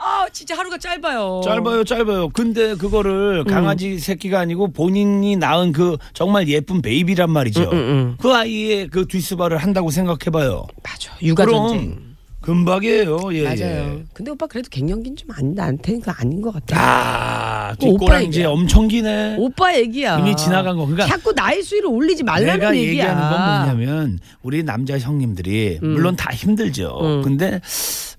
[0.05, 1.43] 아, 진짜 하루가 짧아요.
[1.45, 2.29] 짧아요 짧아요.
[2.31, 2.79] 근데 음.
[2.79, 7.63] 그거를 강아지 새끼가 아니고 본인이 낳은 그 정말 예쁜 베이비란 말이죠.
[7.65, 8.17] 음, 음, 음.
[8.21, 10.67] 그 아이의 그 뒷수발을 한다고 생각해봐요.
[10.83, 11.13] 맞아.
[11.23, 12.12] 육아 그럼 전쟁.
[12.43, 13.21] 금박이에요.
[13.33, 13.61] 예, 맞아요.
[13.99, 14.05] 예.
[14.13, 16.77] 근데 오빠 그래도 갱년기는 좀 아닌 나한테는 아닌 것 같아.
[16.79, 18.45] 아, 뒷꼬랑지.
[18.45, 19.37] 엄청 기네.
[19.39, 20.19] 오빠 얘기야.
[20.19, 20.85] 이미 지나간 거.
[20.87, 22.91] 그러니까 자꾸 나의 수위를 올리지 말라는 내가 얘기야.
[22.91, 25.89] 얘기하는 건 뭐냐면 우리 남자 형님들이 음.
[25.95, 26.99] 물론 다 힘들죠.
[27.01, 27.23] 음.
[27.23, 27.61] 근데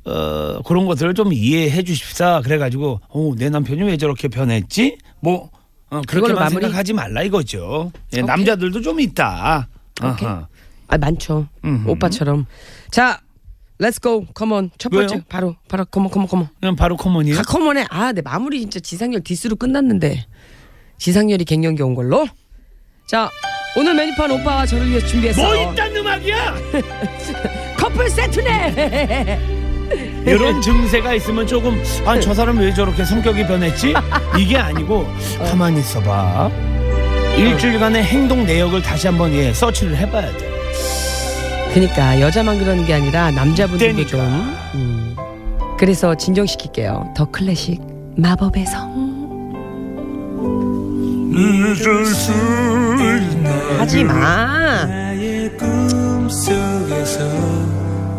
[0.05, 2.41] 어 그런 것들을 좀 이해해 주십사.
[2.43, 4.97] 그래가지고 어, 내 남편이 왜 저렇게 변했지?
[5.19, 5.49] 뭐
[5.89, 6.61] 어, 그렇게만 마무리?
[6.63, 7.91] 생각하지 말라 이거죠.
[8.13, 8.21] 예.
[8.21, 9.67] 남자들도 좀 있다.
[10.01, 10.27] 오케이.
[10.27, 10.47] 아하.
[10.87, 11.47] 아 많죠.
[11.63, 11.89] 음흠.
[11.89, 12.45] 오빠처럼.
[12.91, 13.19] 자,
[13.79, 14.25] let's go.
[14.33, 14.69] Come on.
[14.77, 15.23] 첫 번째 왜요?
[15.29, 16.47] 바로 바로 come on come on come on.
[16.59, 17.39] 그냥 바로 come on이에요.
[17.39, 17.85] 아, come on해.
[17.89, 20.25] 아, 내 마무리 진짜 지상렬 디스로 끝났는데.
[20.99, 22.27] 지상열이 갱년기 온 걸로.
[23.07, 23.29] 자,
[23.75, 25.41] 오늘 메뉴판 오빠와 저를 위해서 준비했어.
[25.41, 26.55] 뭐 이딴 음악이야?
[27.77, 29.39] 커플 세트네.
[30.25, 33.93] 이런 증세가 있으면 조금 아 저 사람 왜 저렇게 성격이 변했지?
[34.39, 35.05] 이게 아니고
[35.49, 36.49] 가만히 있어봐.
[37.37, 40.53] 일주일간의 행동 내역을 다시 한번 예 서치를 해봐야 돼.
[41.73, 44.09] 그러니까 여자만 그러는 게 아니라 남자분들도 그러니까.
[44.09, 44.55] 좀.
[44.75, 45.15] 음.
[45.77, 47.13] 그래서 진정시킬게요.
[47.15, 47.81] 더 클래식
[48.15, 48.93] 마법의 성.
[53.79, 54.85] 하지 마.
[54.85, 57.19] 나의 꿈 속에서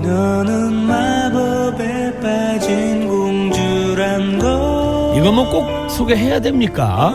[0.02, 7.14] 너는 마법에 빠진 공주란 걸 이거 뭐 꼭 소개해야 됩니까?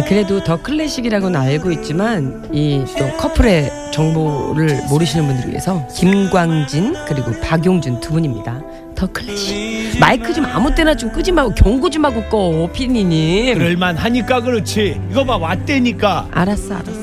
[0.00, 7.32] 아, 그래도 더 클래식이라고는 알고 있지만 이 또 커플의 정보를 모르시는 분들을 위해서 김광진 그리고
[7.40, 8.60] 박용준 두 분입니다.
[8.94, 9.98] 더 클래식.
[9.98, 13.56] 마이크 좀 아무 때나 좀 끄지 말고 경고 좀 하고 꺼, 피디님.
[13.58, 15.00] 그럴만 하니까 그렇지.
[15.10, 16.28] 이거 봐 왔대니까.
[16.30, 17.00] 알았어, 알았어.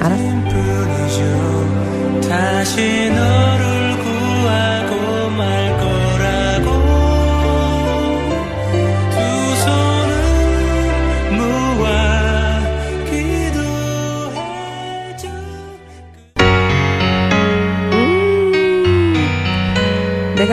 [0.00, 0.40] 알았어.
[2.28, 3.59] 다시 너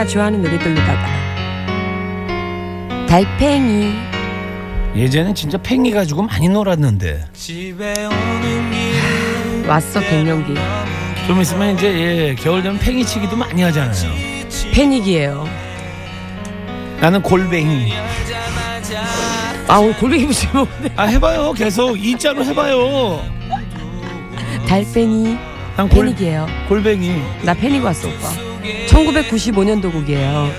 [0.07, 1.07] 좋아하는 노래들로다가
[3.07, 3.93] 달팽이
[4.95, 7.25] 예전엔 진짜 팽이 가지고 많이 놀았는데.
[7.33, 10.55] 집에 오는 길 왔어 갱년기
[11.27, 14.11] 좀 있으면 이제 예, 겨울 되면 팽이 치기도 많이 하잖아요.
[14.73, 15.47] 패닉이에요.
[16.99, 17.93] 나는 골뱅이.
[19.67, 20.65] 아 오늘 골뱅이 무시면
[20.95, 21.51] 아 해봐요.
[21.53, 23.21] 계속 이자로 해봐요.
[24.67, 25.37] 달팽이
[25.75, 26.47] 난 골, 패닉이에요.
[26.67, 27.21] 골뱅이.
[27.43, 28.46] 나 패닉 왔어 오빠.
[28.97, 30.49] 1995년도 곡이에요.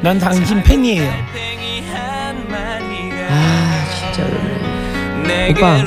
[0.00, 1.10] 난 당신 팬이에요.
[3.30, 4.24] 아 진짜.
[5.50, 5.84] 오빠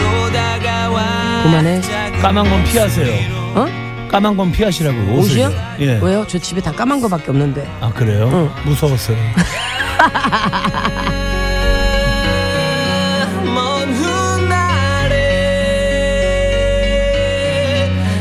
[1.43, 1.81] 그만해.
[2.21, 3.31] 까만 건 피하세요.
[3.55, 3.65] 어?
[4.09, 5.13] 까만 건 피하시라고.
[5.13, 5.51] 옷이요?
[5.79, 5.99] 예.
[6.01, 6.25] 왜요?
[6.27, 7.67] 저 집에 다 까만 거밖에 없는데.
[7.79, 8.29] 아 그래요?
[8.33, 8.49] 응.
[8.65, 9.17] 무서웠어요.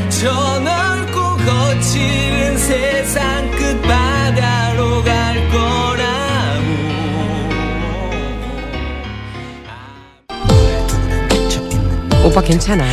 [0.09, 1.79] 저 넓고 거
[2.37, 6.67] 칠은 세상 끝바다로 갈 거라고
[12.27, 12.85] 오빠 괜찮아.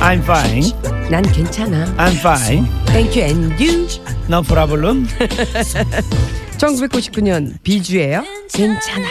[0.00, 0.72] I'm fine.
[1.10, 1.84] 난 괜찮아.
[1.96, 2.66] I'm fine.
[2.86, 3.86] Thank you and you.
[4.28, 5.06] No problem.
[6.58, 8.24] 1999년 비주예요.
[8.52, 9.06] 괜찮아.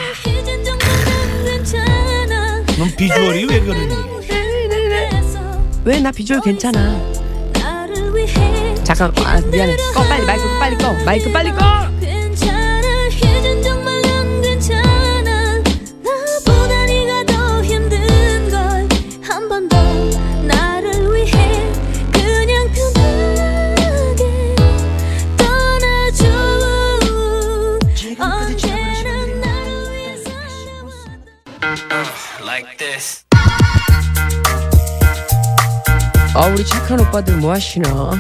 [2.78, 3.96] 넌 비주얼이 왜 그러니?
[5.86, 7.00] 왜 나 비주얼 괜찮아.
[8.86, 9.76] 잠깐 아, 미안해.
[9.94, 10.94] 꺼 빨리 마이크 빨리 꺼.
[11.06, 11.90] 마이크 빨리 꺼.
[12.00, 15.58] 괜찮아 이젠 정말 난 괜찮아
[16.04, 19.76] 나보다 네가 더 힘든 걸한번더
[20.44, 21.74] 나를 위해
[22.14, 24.56] 그냥 편하게
[25.36, 26.26] 떠나줘
[28.20, 30.16] 언제나 나를 위해
[32.42, 33.26] Like this
[36.36, 38.12] 아 우리 착한 오빠들 뭐 하시나?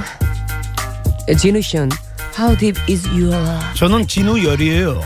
[1.33, 1.89] 진우션
[2.37, 3.65] How deep is your love?
[3.75, 5.01] 저는 진우 열이에요.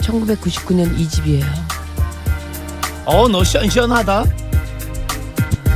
[0.00, 1.44] 1999년 2집이에요.
[3.04, 4.24] 어, 너 시원시원하다.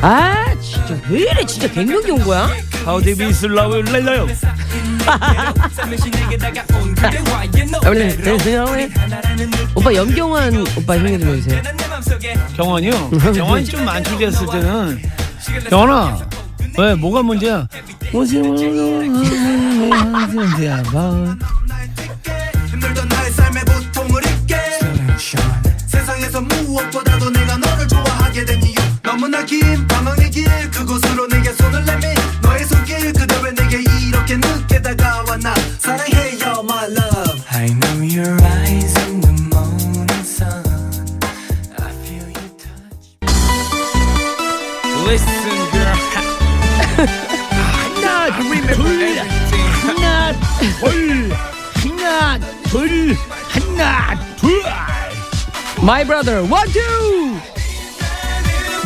[0.01, 2.49] 아 진짜 왜 이래 진짜 갱년기 온 거야?
[2.87, 3.83] How deep is love?
[3.93, 4.27] 랄라요.
[9.75, 11.63] 오빠 염경환 오빠 형님 좀 해주세요.
[12.57, 13.11] 경원이요?
[13.35, 15.03] 경원이 좀 만족했을 때는
[15.69, 16.19] 경원아
[16.79, 17.69] 왜 뭐가 문제야?
[26.73, 32.12] 무엇보다도 내가 너를 좋아하게 된 이유 너무나 긴 방황의 길 그곳으로 내게 손을 내미
[55.83, 57.41] My brother one two.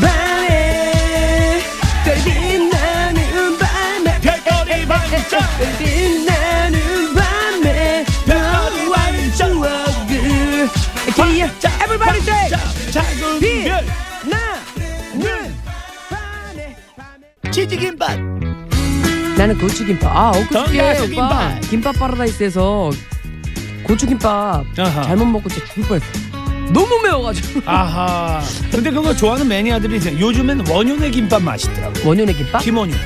[0.00, 1.60] 밤에
[2.04, 5.42] 별빛 나는 밤에 별별이 반짝
[5.78, 10.68] 빛나는 밤에 너와의 추억을
[11.14, 11.50] 기억
[11.84, 12.50] Everybody say
[12.90, 13.84] 작은 빛별
[14.24, 15.54] 나는
[16.08, 16.76] 밤에
[17.50, 18.18] 치즈김밥
[19.36, 20.16] 나는 고추김밥.
[20.16, 21.60] 아, 엊그저께 오빠 김밥.
[21.68, 22.90] 김밥 파라다이스에서
[23.84, 25.02] 고추김밥 아하.
[25.02, 26.25] 잘못 먹고 진짜 죽을 뻔했어.
[26.72, 27.62] 너무 매워가지고.
[27.66, 32.60] 아하 근데 그거 좋아하는 매니아들이 있어요 요즘엔 원효네 김밥 맛있더라고 원효네 김밥?
[32.62, 32.96] 김원효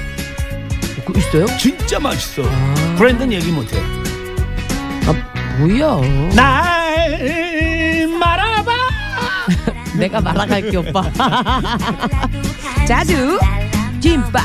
[1.04, 1.46] 그 있어요?
[1.58, 2.94] 진짜 맛있어 아.
[2.96, 3.76] 브랜드는 얘기 못해
[5.06, 5.12] 아,
[5.58, 6.00] 뭐야?
[6.34, 8.72] 날 말아봐
[9.98, 11.02] 내가 말아갈게 오빠.
[12.86, 13.38] 자두
[14.00, 14.42] 김밥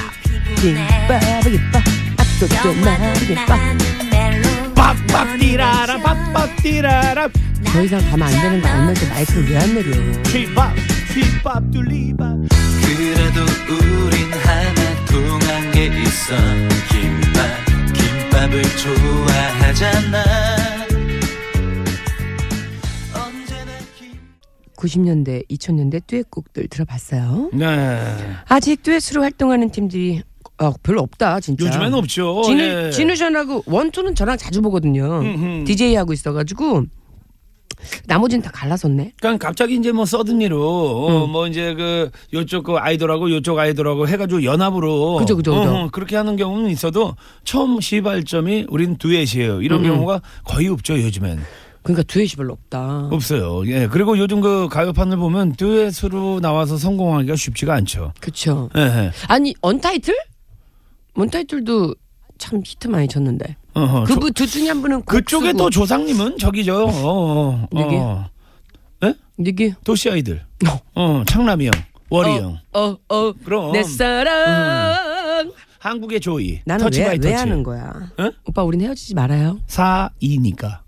[0.62, 1.82] 김밥 김밥
[2.18, 3.60] 아또또 나김밥
[4.76, 7.28] 빡빡 뛰라라 빡빡 뛰라라
[7.76, 9.92] 더 이상 가면 안 되는 거 알면서 마이크를 왜 안 내려?
[10.30, 10.76] 휘밥
[11.14, 12.20] 휘밥 둘리밥
[12.86, 16.36] 그래도 우린 하나 통한 게 있어
[16.90, 20.24] 김밥 김밥을 좋아하잖아
[23.14, 24.14] 언제나 김
[24.78, 27.50] 90년대, 2000년대 듀엣곡들 들어봤어요.
[27.54, 28.00] 네
[28.48, 30.22] 아직 듀엣으로 활동하는 팀들이
[30.58, 31.66] 아, 별로 없다 진짜.
[31.66, 32.42] 요즘엔 없죠.
[32.46, 32.90] 진우, 예.
[32.90, 35.20] 진우션하고 원투는 저랑 자주 보거든요.
[35.20, 35.66] 음흠.
[35.66, 36.86] DJ 하고 있어가지고
[38.08, 39.14] 나머지는 다 갈라섰네.
[39.20, 44.44] 그러니까 갑자기 이제 뭐 서든리로 어, 뭐 이제 그 요쪽 그 아이돌하고 요쪽 아이돌하고 해가지고
[44.44, 45.70] 연합으로 그죠, 그죠, 그죠.
[45.70, 49.62] 어, 그렇게 하는 경우는 있어도 처음 시발점이 우린 듀엣이에요.
[49.62, 49.90] 이런 음, 음.
[49.92, 51.40] 경우가 거의 없죠 요즘엔.
[51.84, 53.10] 그러니까 듀엣이 별로 없다.
[53.12, 53.62] 없어요.
[53.68, 53.88] 예.
[53.88, 58.12] 그리고 요즘 그 가요판을 보면 듀엣으로 나와서 성공하기가 쉽지가 않죠.
[58.20, 58.70] 그쵸.
[58.76, 59.12] 예, 예.
[59.28, 60.16] 아니 언타이틀?
[61.14, 61.94] 언타이틀도
[62.40, 63.56] 참 히트 많이 쳤는데.
[63.76, 65.54] 어허, 그분 둘 중에 한 분은 그쪽에.
[65.54, 66.86] 또 조상님은 저기죠.
[66.88, 68.00] 어, 어, 누구요?
[68.00, 68.30] 어.
[69.04, 69.14] 예?
[69.84, 70.46] 도시 아이들.
[70.96, 71.72] 어, 창남이 형,
[72.10, 72.58] 워리 형.
[72.74, 73.74] 어, 어, 그럼.
[73.74, 75.52] 내 사랑.
[75.80, 76.62] 한국의 조이.
[76.66, 77.34] 나는 터치 왜, by 왜 터치.
[77.36, 77.94] 하는 거야?
[78.20, 78.32] 응?
[78.46, 79.60] 오빠 우린 헤어지지 말아요.
[79.68, 80.82] 사이니까.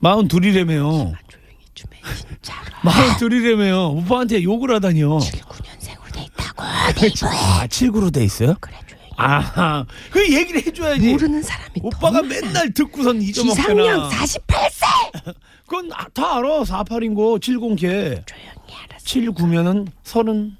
[0.00, 1.12] 마흔 둘이래매요.
[2.82, 3.88] 마흔 둘이래매요.
[3.90, 5.18] 오빠한테 욕을 하다니요.
[5.18, 6.62] 79년생으로 돼 있다고.
[6.62, 8.54] 아, 79로 돼 있어요?
[8.60, 8.76] 그래,
[9.16, 9.44] 조용히.
[9.56, 11.12] 아, 그 얘기를 해줘야지.
[11.12, 13.68] 모르는 사람이 오빠가 맨날 듣고선 잊어먹잖아.
[13.74, 15.34] 지상렬 48세.
[15.66, 16.62] 그건 아- 다 알아.
[16.62, 18.24] 48인 거, 70개.
[18.26, 18.48] 조용히
[18.88, 19.04] 알았어.
[19.04, 20.52] 79면은 30.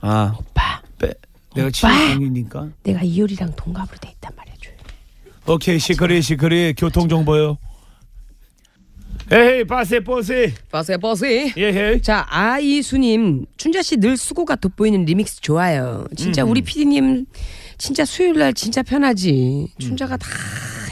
[0.00, 0.34] 아.
[0.38, 0.82] 오빠.
[0.98, 1.12] 빼.
[1.54, 1.70] 내가 오빠.
[1.70, 2.72] 70이니까.
[2.84, 4.54] 내가 이효리랑 동갑으로 돼 있단 말이야.
[4.60, 4.78] 조용히.
[5.48, 6.76] 오케이, secret, secret.
[6.78, 7.58] 교통정보요.
[9.30, 10.52] 에헤이, 빠세, 빠세.
[10.70, 11.24] 버스에 버스.
[11.56, 12.00] 예헤.
[12.02, 16.06] 자 아이수님 춘자 씨 늘 수고가 돋보이는 리믹스 좋아요.
[16.16, 16.50] 진짜 음.
[16.50, 17.24] 우리 PD님
[17.82, 19.66] 진짜 수요일 날 진짜 편하지.
[19.80, 20.28] 춘자가 다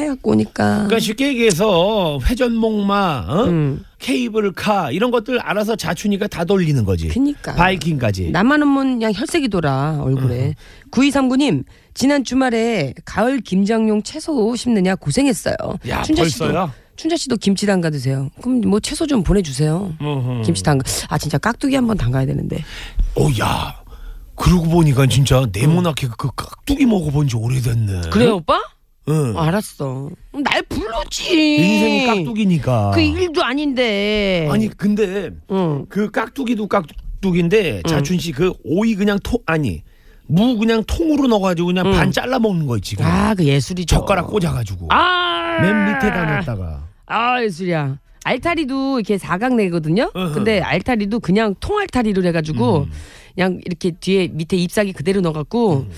[0.00, 0.74] 해갖고 오니까.
[0.88, 3.44] 그러니까 쉽게 얘기해서 회전목마, 어?
[3.44, 3.84] 음.
[4.00, 7.06] 케이블카 이런 것들 알아서 자춘이가 다 돌리는 거지.
[7.06, 7.54] 그니까.
[7.54, 8.32] 바이킹까지.
[8.32, 10.56] 나만 하면 그냥 혈색이 돌아 얼굴에.
[10.90, 11.62] 9239님
[11.94, 15.54] 지난 주말에 가을 김장용 채소 심느냐 고생했어요.
[15.86, 16.72] 야, 춘자 씨도 벌써요?
[16.96, 18.30] 춘자 씨도 김치 담가 드세요.
[18.42, 19.94] 그럼 뭐 채소 좀 보내주세요.
[20.00, 20.42] 어허.
[20.44, 20.82] 김치 담가.
[21.08, 22.64] 아 진짜 깍두기 한번 담가야 되는데.
[23.14, 23.79] 오, 야.
[24.40, 28.10] 그러고 보니까 진짜 네모나게 그 깍두기 먹어본 지 오래됐네.
[28.10, 28.60] 그래요 오빠?
[29.08, 29.34] 응.
[29.36, 30.10] 어, 알았어.
[30.32, 31.56] 날 불렀지.
[31.56, 32.90] 인생이 깍두기니까.
[32.94, 34.48] 그 일도 아닌데.
[34.50, 35.86] 아니 근데 응.
[35.88, 39.82] 그 깍두기도 깍두기인데 자춘 씨 그 오이 그냥 통 아니
[40.26, 41.92] 무 그냥 통으로 넣어가지고 그냥 응.
[41.92, 42.96] 반 잘라 먹는 거 있지.
[42.96, 43.10] 그냥.
[43.12, 43.96] 아, 그 예술이죠.
[43.96, 45.58] 젓가락 꽂아가지고 아.
[45.60, 46.84] 맨 밑에다 놨다가.
[47.06, 47.98] 아, 예술이야.
[48.22, 50.10] 알타리도 이렇게 사각 내거든요.
[50.14, 50.32] 어허.
[50.34, 52.92] 근데 알타리도 그냥 통알타리로 해가지고 음.
[53.40, 55.90] 그냥 이렇게 뒤에 밑에 잎사귀 그대로 넣어갖고 음.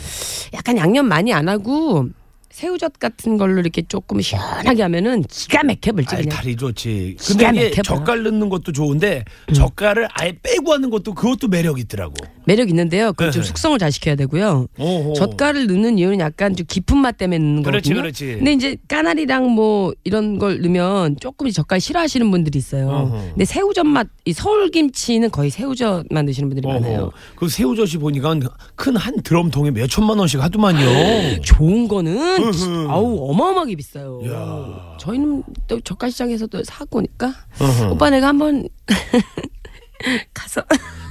[0.54, 2.08] 약간 양념 많이 안 하고
[2.50, 6.30] 새우젓 같은 걸로 이렇게 조금 시원하게 하면은 기가 막혀 물지 그냥.
[6.30, 7.16] 알타리 좋지.
[7.18, 11.80] 기가 근데 이게 막혀 젓갈 넣는 것도 좋은데 젓갈을 아예 빼고 하는 것도 그것도 매력
[11.80, 12.14] 있더라고.
[12.46, 13.12] 매력 있는데요.
[13.12, 13.46] 그좀 네.
[13.46, 14.66] 숙성을 잘 시켜야 되고요.
[14.78, 15.12] 오호.
[15.14, 18.02] 젓갈을 넣는 이유는 약간 좀 깊은 맛 때문에 넣는 그렇지, 거거든요.
[18.02, 18.26] 그렇지.
[18.36, 22.88] 근데 이제 까나리랑 뭐 이런 걸 넣으면 조금 젓갈 싫어하시는 분들이 있어요.
[22.88, 23.10] 어허.
[23.30, 27.00] 근데 새우젓 맛, 이 서울 김치는 거의 새우젓만 드시는 분들이 많아요.
[27.02, 27.12] 어허.
[27.36, 28.34] 그 새우젓이 보니까
[28.76, 31.40] 큰 한 드럼통에 몇 천만 원씩 하더만요.
[31.42, 32.90] 좋은 거는 으흠.
[32.90, 34.20] 아우 어마어마하게 비싸요.
[34.26, 34.96] 야.
[35.00, 37.90] 저희는 또 젓갈 시장에서 또 사고 오니까 어허.
[37.92, 38.68] 오빠 내가 한번
[40.34, 40.62] 가서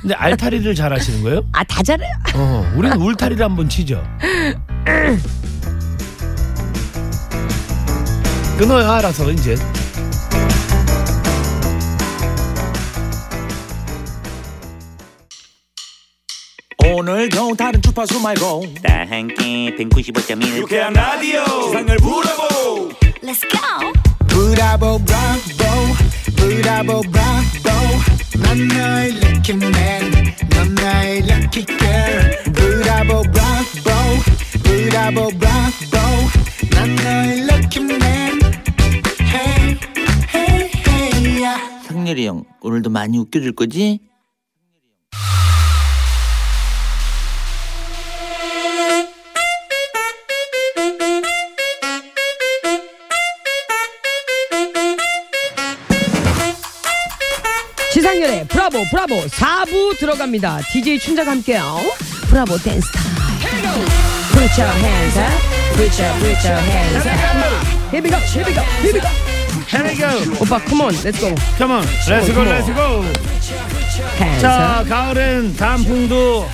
[0.02, 1.44] 근데 알타리를 잘 하시는 거예요?
[1.54, 2.12] 아 다 잘해요.
[2.36, 4.04] 어, 우리는 울타리를 한번 치죠.
[8.58, 9.56] 끊어요, 알아서 이제.
[16.84, 22.90] 오늘 겨우 다른 주파수 말고 다 함께 195.1 유쾌한 라디오 세상을 부러보
[23.24, 23.92] Let's go
[24.28, 25.96] 브라보 브라보
[26.36, 28.11] 브라보 브라보
[42.62, 44.00] 오늘도 많이 웃겨줄 거지?
[58.02, 60.62] 지상렬의 브라보 브라보 4부 들어갑니다.
[60.74, 61.62] DJ 춘자가 함께요.
[62.32, 63.14] 브라보 댄스 타임.
[64.34, 65.32] Put your hands up.
[65.78, 67.92] Put your, put your hands up.
[67.92, 69.08] Here we go, here we go, here we go.
[69.70, 70.42] Here we go.
[70.42, 71.30] 오빠, come on, let's go.
[71.60, 73.04] Come on, let's go, let's go.
[74.18, 74.90] Hands 자, up.
[74.90, 76.48] 가을엔 단풍도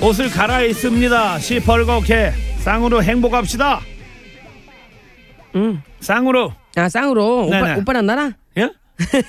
[0.00, 1.40] 옷을 갈아입습니다.
[1.40, 3.80] 시벌겋게 쌍으로 행복합시다.
[5.56, 5.82] 응.
[5.98, 6.52] 쌍으로.
[6.76, 7.46] 아, 쌍으로.
[7.46, 7.80] 오빠, 네네.
[7.80, 8.34] 오빠랑 나랑?
[9.14, 9.22] 예?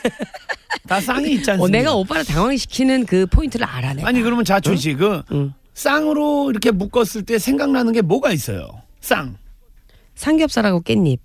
[0.87, 1.63] 다 쌍이 있지 않습니까?
[1.63, 4.03] 어, 내가 오빠를 당황시키는 그 포인트를 알아 내.
[4.03, 5.53] 아니 그러면 자춘 씨, 그 응.
[5.73, 8.67] 쌍으로 이렇게 묶었을 때 생각나는 게 뭐가 있어요?
[9.01, 9.37] 쌍.
[10.15, 11.19] 삼겹살하고 깻잎.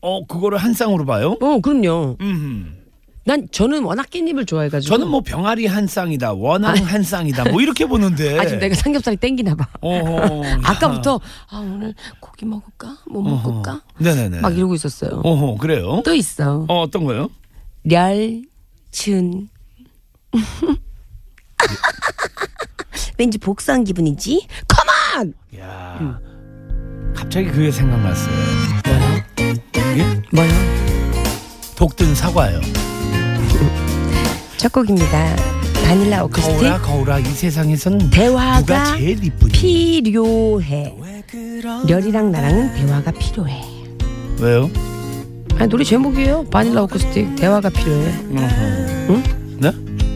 [0.00, 1.36] 어, 그거를 한 쌍으로 봐요?
[1.40, 2.16] 어, 그럼요.
[2.20, 2.78] 음.
[3.24, 4.92] 난 저는 워낙 깻잎을 좋아해가지고.
[4.92, 8.36] 저는 뭐 병아리 한 쌍이다, 원앙 한 쌍이다, 뭐 이렇게 보는데.
[8.38, 9.68] 아, 지금 내가 삼겹살이 땡기나 봐.
[9.80, 10.60] 어허, 야.
[10.64, 12.98] 아까부터 아 오늘 고기 먹을까?
[13.08, 13.80] 뭐 먹을까?
[13.98, 14.40] 네네네.
[14.40, 15.20] 막 이러고 있었어요.
[15.24, 16.02] 어허, 그래요?
[16.04, 16.66] 또 있어.
[16.68, 17.28] 어, 어떤 거요?
[17.84, 19.48] 렬춘.
[23.18, 24.46] 왠지 복수한 기분이지?
[24.68, 25.34] 컴온!
[25.58, 26.18] 야,
[27.14, 28.34] 갑자기 그게 생각났어요.
[29.96, 30.22] 예?
[30.32, 30.50] 뭐요?
[31.76, 32.60] 독든 사과요.
[34.56, 35.36] 첫 곡입니다.
[35.84, 36.56] 바닐라 오크스틱.
[36.60, 39.52] 거울아, 거울아, 이 세상에선 대화가 누가 제일 이쁘니?
[39.52, 40.96] 필요해.
[41.88, 43.60] 렬이랑 나랑은 대화가 필요해.
[44.40, 44.70] 왜요?
[45.58, 46.44] 아 노래 제목이에요.
[46.50, 47.36] 바닐라 오크스틱.
[47.36, 48.08] 대화가 필요해.
[48.36, 48.56] 어허.
[49.10, 49.22] 응?
[49.58, 49.70] 네?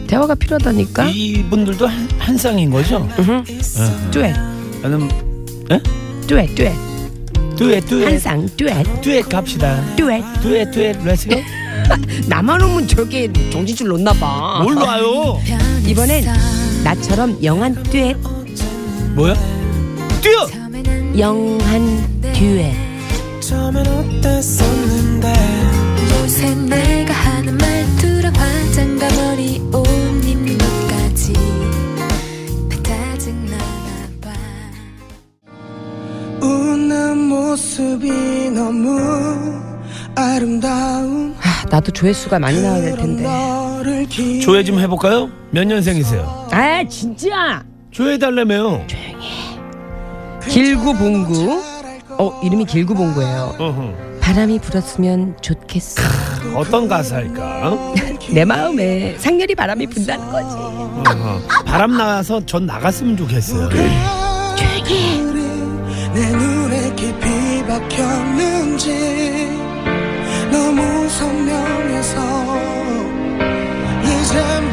[0.07, 1.05] 대화가 필요하다니까.
[1.09, 3.07] 이분들도 한, 한 쌍인 거죠?
[3.19, 3.43] 으흠.
[4.11, 4.35] 듀엣.
[4.81, 5.09] 나는
[5.71, 5.79] 에?
[6.27, 6.73] 듀엣, 듀엣.
[7.57, 8.07] 듀엣, 듀엣.
[8.07, 9.01] 한 쌍, 듀엣.
[9.01, 9.81] 듀엣 갑시다.
[9.95, 10.23] 듀엣.
[10.41, 11.35] 듀엣, 듀엣, let's go.
[12.27, 14.61] 나만 오면 저렇게 정신줄 놓나 봐.
[14.63, 15.39] 몰라요.
[15.85, 16.25] 이번엔
[16.83, 18.17] 나처럼 young한 듀엣.
[19.15, 19.33] 뭐야?
[20.21, 20.47] 뛰어!
[21.17, 22.73] young한 듀엣.
[25.17, 25.33] 어땠었는데
[26.21, 29.87] 요새 내가 하는 말투랑 화장과 머리 옷
[30.25, 31.33] 입는 것까지
[32.69, 33.63] 다 짜증나나
[34.21, 34.29] 봐
[36.45, 38.99] 웃는 모습이 너무
[40.15, 43.23] 아름다운 아, 나도 조회수가 많이 나와야 될 텐데.
[44.41, 45.29] 조회 좀 해볼까요?
[45.51, 46.47] 몇 년생이세요?
[46.51, 47.63] 아, 진짜.
[47.91, 48.85] 조회해달라며요.
[50.49, 51.63] 길구봉구.
[52.19, 53.55] 어, 이름이 길구봉구예요.
[53.59, 53.93] 어허.
[54.27, 56.01] 바람이 불었으면 좋겠어.
[56.53, 57.93] 어떤 가사일까?
[58.33, 60.53] 내 마음에 상렬이 바람이 분다는 거지.
[60.53, 61.39] 어허.
[61.65, 63.69] 바람 나서 전 나갔으면 좋겠어요.
[66.13, 68.89] 내 눈에 깊이 박혔는지
[70.51, 72.19] 너무 선명해서
[74.03, 74.66] 이젠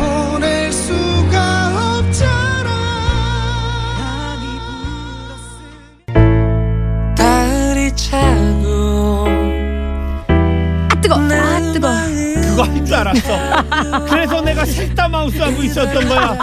[11.89, 12.41] 아, 뜨거.
[12.41, 14.05] 그거 할 줄 알았어.
[14.09, 16.37] 그래서 내가 shut da mouth 하고 있었던 거야.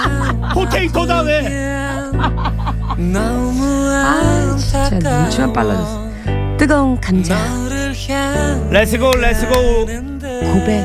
[0.54, 1.48] potato다 왜?
[4.04, 4.90] 아, 진짜
[5.22, 6.10] 눈치만 빨라졌어.
[6.58, 7.36] 뜨거운 감자.
[8.72, 9.54] Let's go let's go
[10.54, 10.84] 고백.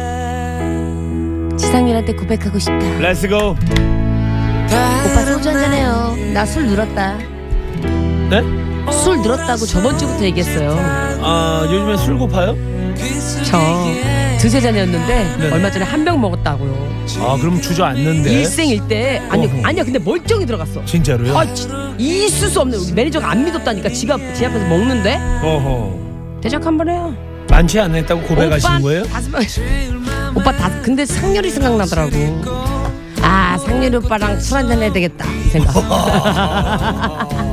[1.59, 2.87] 지상렬한테 고백하고 싶다.
[2.99, 3.37] Let's go.
[5.07, 6.17] 오빠 소주 한잔해요.
[6.33, 7.17] 나 술 늘었다.
[8.31, 8.43] 네?
[8.93, 10.77] 술 늘었다고 저번 주부터 얘기했어요.
[11.23, 12.55] 아 요즘에 술 고파요?
[13.47, 13.59] 저
[14.39, 15.51] 두세 잔이었는데 네.
[15.51, 16.97] 얼마 전에 한 병 먹었다고요.
[17.21, 18.31] 아 그럼 주저앉는데.
[18.33, 19.61] 일생일대 아니 어허.
[19.65, 20.85] 아니야 근데 멀쩡히 들어갔어.
[20.85, 21.37] 진짜로요?
[21.37, 21.69] 아 지-
[21.99, 26.41] 있을 수 없는 우리 매니저가 안 믿었다니까 지가 지 앞에서 먹는데 어허.
[26.43, 27.15] 대작 한 번 해요.
[27.49, 29.05] 많지 않았다고 고백하시는 거예요?
[29.05, 29.43] 다섯 번.
[30.35, 32.11] 오빠 다 근데 상렬이 생각나더라고.
[33.23, 35.73] 아 상렬이 오빠랑 술 한잔 해야 되겠다 이 생각.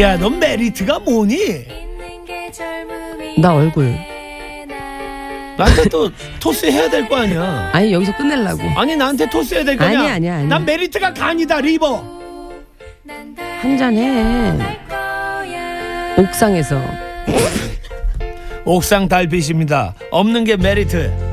[0.00, 1.66] 야, 넌 메리트가 뭐니?
[3.40, 3.94] 나 얼굴.
[5.56, 6.08] 나한테 또
[6.40, 7.70] 토스 해야 될 거 아니야.
[7.72, 8.62] 아니 여기서 끝내려고.
[8.76, 9.98] 아니 나한테 토스 해야 될 거냐?
[9.98, 10.48] 아니야, 아니야, 아니야.
[10.48, 12.18] 난 메리트가 간이다 liver.
[13.60, 14.54] 한 잔 해.
[16.16, 16.80] 옥상에서.
[18.64, 19.94] 옥상 달빛입니다.
[20.12, 21.27] 없는 게 메리트.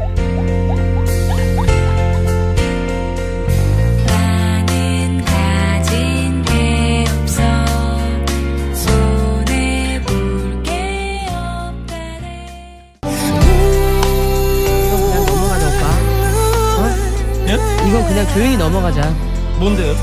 [18.15, 19.09] 그냥 조용히 넘어가자.
[19.57, 19.93] 뭔데요?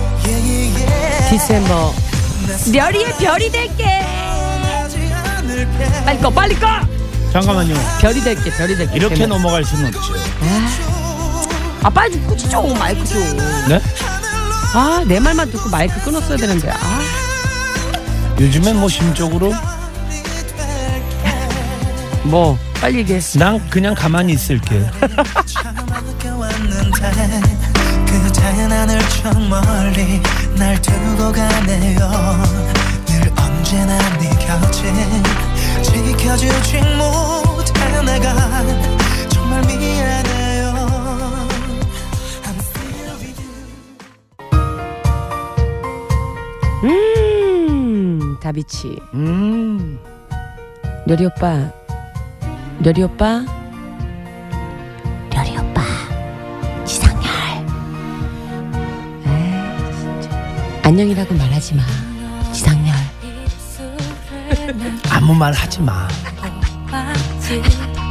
[1.30, 1.94] 디셈버.
[2.70, 4.06] 별이의 별이 될게.
[6.04, 6.66] 빨리 꺼, 빨리 꺼.
[7.32, 7.74] 잠깐만요.
[8.02, 8.96] 별이 될게, 별이 될게.
[8.96, 9.36] 이렇게 제목.
[9.36, 10.12] 넘어갈 수는 없죠.
[11.82, 13.18] 아, 빨리 좀 끄지 좀, 마이크 좀.
[13.70, 13.80] 네?
[14.74, 16.70] 아, 내 말만 듣고 마이크 끊었어야 되는데.
[16.70, 17.00] 아,
[18.38, 19.54] 요즘엔 뭐 심적으로
[22.24, 23.20] 뭐, 빨리 얘기해.
[23.38, 24.84] 난 그냥 가만히 있을게.
[28.84, 30.20] 나를 저 멀리
[30.58, 31.98] 날 두고 가네요
[33.06, 34.92] 늘 언제나 네 곁에
[35.82, 38.34] 지켜주지 못해 내가
[39.28, 40.74] 정말 미안해요
[42.42, 43.40] I'm still with
[46.82, 46.90] you
[47.70, 48.98] 음, 다비치.
[49.14, 50.00] 음.
[51.06, 51.70] 려리 오빠,
[52.80, 53.44] 려리 오빠,
[60.84, 61.82] 안녕이라고 말하지 마,
[62.52, 62.92] 지상렬.
[65.10, 66.08] 아무 말 하지 마.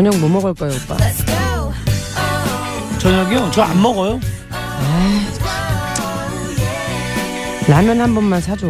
[0.00, 0.96] 저녁 뭐 먹을 거예요, 오빠?
[2.98, 3.50] 저녁이요?
[3.50, 4.18] 저 안 먹어요.
[7.68, 8.66] 라면 한 번만 사줘.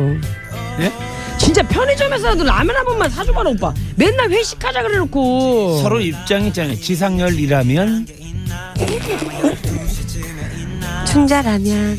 [0.80, 0.92] 예?
[1.38, 3.72] 진짜 편의점에서라도 라면 한 번만 사줘봐라 오빠.
[3.94, 5.78] 맨날 회식하자 그래놓고.
[5.82, 6.74] 서로 입장 있잖아요.
[6.74, 8.06] 지상렬이라면
[11.06, 11.96] 춘자라면.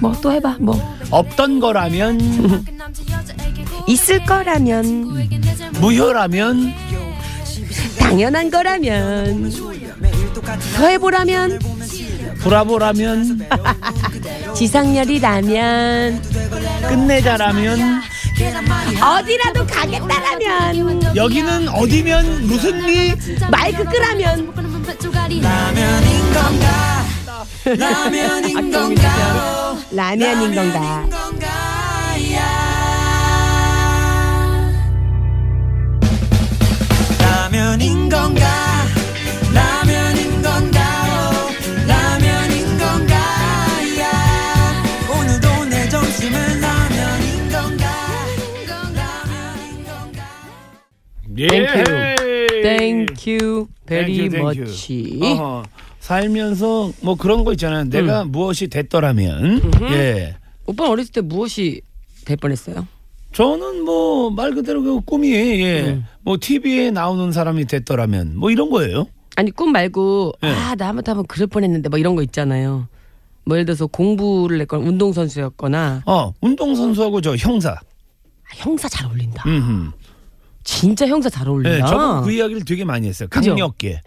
[0.00, 0.96] 뭐 또 해봐 뭐.
[1.10, 2.18] 없던 거라면
[3.86, 5.28] 있을 거라면.
[5.80, 6.74] 무효라면
[8.08, 9.52] 당연한 거라면.
[10.76, 11.58] 더 해보라면.
[12.38, 13.46] 브라보라면
[14.56, 16.22] 지상렬이라면.
[16.88, 18.00] 끝내자라면
[19.02, 21.16] 어디라도 가겠다라면.
[21.16, 23.14] 여기는 어디면 무슨 리
[23.50, 24.54] 마이크 끄라면.
[25.42, 27.04] 라면인 건가
[29.90, 31.08] 라면인 건가
[53.18, 54.92] Thank you very Thank you, thank much.
[54.92, 55.24] you.
[55.24, 55.62] 어허,
[56.00, 57.84] 살면서 뭐 그런 거 있잖아요.
[57.84, 59.60] 내가 무엇이 됐더라면
[59.90, 60.36] 예.
[60.66, 61.80] 오빠 어렸을 때 무엇이
[62.24, 62.86] 될 뻔했어요?
[63.32, 65.82] 저는 뭐 말 그대로 그 꿈이 예.
[65.90, 66.04] 음.
[66.22, 69.06] 뭐 TV에 나오는 사람이 됐더라면 뭐 이런 거예요.
[69.36, 70.48] 아니 꿈 말고 네.
[70.50, 72.88] 아나 한번 그럴 뻔했는데 뭐 이런 거 있잖아요.
[73.44, 77.70] 뭐 예를 들어서 공부를 했거나 운동 선수였거나 어, 운동 선수하고 저 형사.
[77.70, 77.78] 아,
[78.54, 79.44] 형사 잘 어울린다.
[79.48, 79.92] 음.
[80.68, 81.86] 진짜 형사 잘 예, 어울린다.
[81.86, 83.26] 저도 그 이야기를 되게 많이 했어요.
[83.30, 83.52] 그죠?
[83.52, 84.02] 강력계.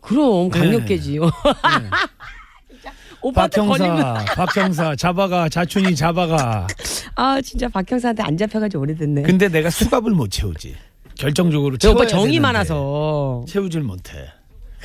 [0.00, 1.22] 그럼 강력계지요.
[3.22, 6.68] 오빠한테 걸리면 박형사, 박형사 잡아가 자춘이 잡아가.
[7.16, 9.22] 아 진짜 박 형사한테 안 잡혀가지고 오래됐네.
[9.22, 10.76] 근데 내가 수갑을 못 채우지.
[11.16, 14.28] 결정적으로 저 오빠 채워야 정이 되는데 많아서 채우질 못해.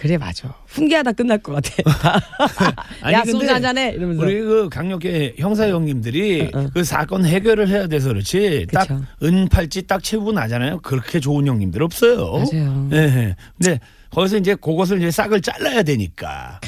[0.01, 0.51] 그래 맞아.
[0.65, 2.73] 훈계하다 끝날 것 같아.
[3.13, 4.23] 야 소주 한잔해 이러면서.
[4.23, 8.99] 우리 그 강력계 형사 형님들이 그 사건 해결을 해야 돼서 그렇지 딱 그쵸.
[9.21, 10.79] 은팔찌 딱 채우고 나잖아요.
[10.79, 12.31] 그렇게 좋은 형님들 없어요.
[12.33, 12.89] 맞아요.
[12.93, 12.97] 예.
[12.97, 13.35] 예.
[13.59, 13.79] 근데
[14.09, 16.59] 거기서 이제 그것을 이제 싹을 잘라야 되니까.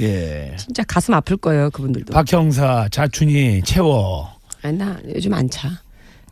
[0.00, 0.52] 예.
[0.58, 2.12] 진짜 가슴 아플 거예요 그분들도.
[2.12, 4.28] 박 형사 자춘이 채워.
[4.62, 5.70] 아니 나 요즘 안 차.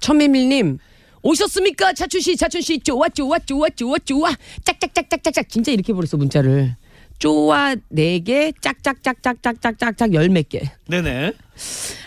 [0.01, 0.79] 천미밀님
[1.23, 4.31] 오셨습니까 차춘 씨 차춘 씨 좋아 좋아 좋아 좋아 좋아
[4.65, 6.77] 짝짝짝짝짝짝 진짜 이렇게 보냈어 문자를.
[7.19, 10.63] 쪼아 네 개, 짝짝짝짝짝짝짝짝 열 몇 개.
[10.89, 11.33] 네네.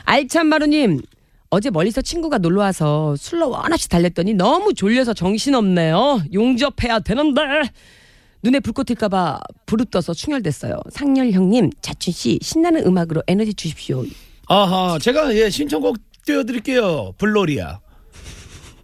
[0.06, 1.02] 알참마루님
[1.52, 6.24] 어제 멀리서 친구가 놀러 와서 술로 원없이 달랬더니 너무 졸려서 정신없네요.
[6.34, 7.42] 용접해야 되는데
[8.42, 10.80] 눈에 불꽃 튈까봐 부릅 떠서 충혈됐어요.
[10.92, 14.04] 상렬 형님, 자춘 씨 신나는 음악으로 에너지 주십시오.
[14.48, 17.14] 아하, 제가 예 신청곡 띄워드릴게요.
[17.20, 17.80] 불놀이야.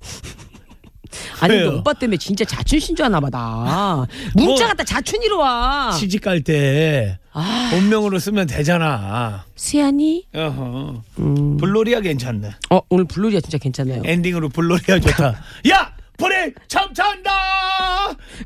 [1.41, 1.77] 아니 근데 왜요?
[1.79, 4.05] 오빠 때문에 진짜 자춘 씨인 줄 아나 봐 나.
[4.35, 5.91] 문자 뭐, 갖다 자춘이로 와.
[5.91, 7.69] 시집 갈 때 아.
[7.71, 9.45] 본명으로 쓰면 되잖아.
[9.55, 10.27] 수연이?
[10.35, 11.01] 어허.
[11.19, 11.57] 음.
[11.57, 12.51] 불놀이야 괜찮네.
[12.71, 14.01] 어 오늘 불놀이야 진짜 괜찮아요.
[14.05, 15.41] 엔딩으로 불놀이야 좋다.
[15.71, 15.93] 야!
[16.17, 17.31] 불이 참찬다!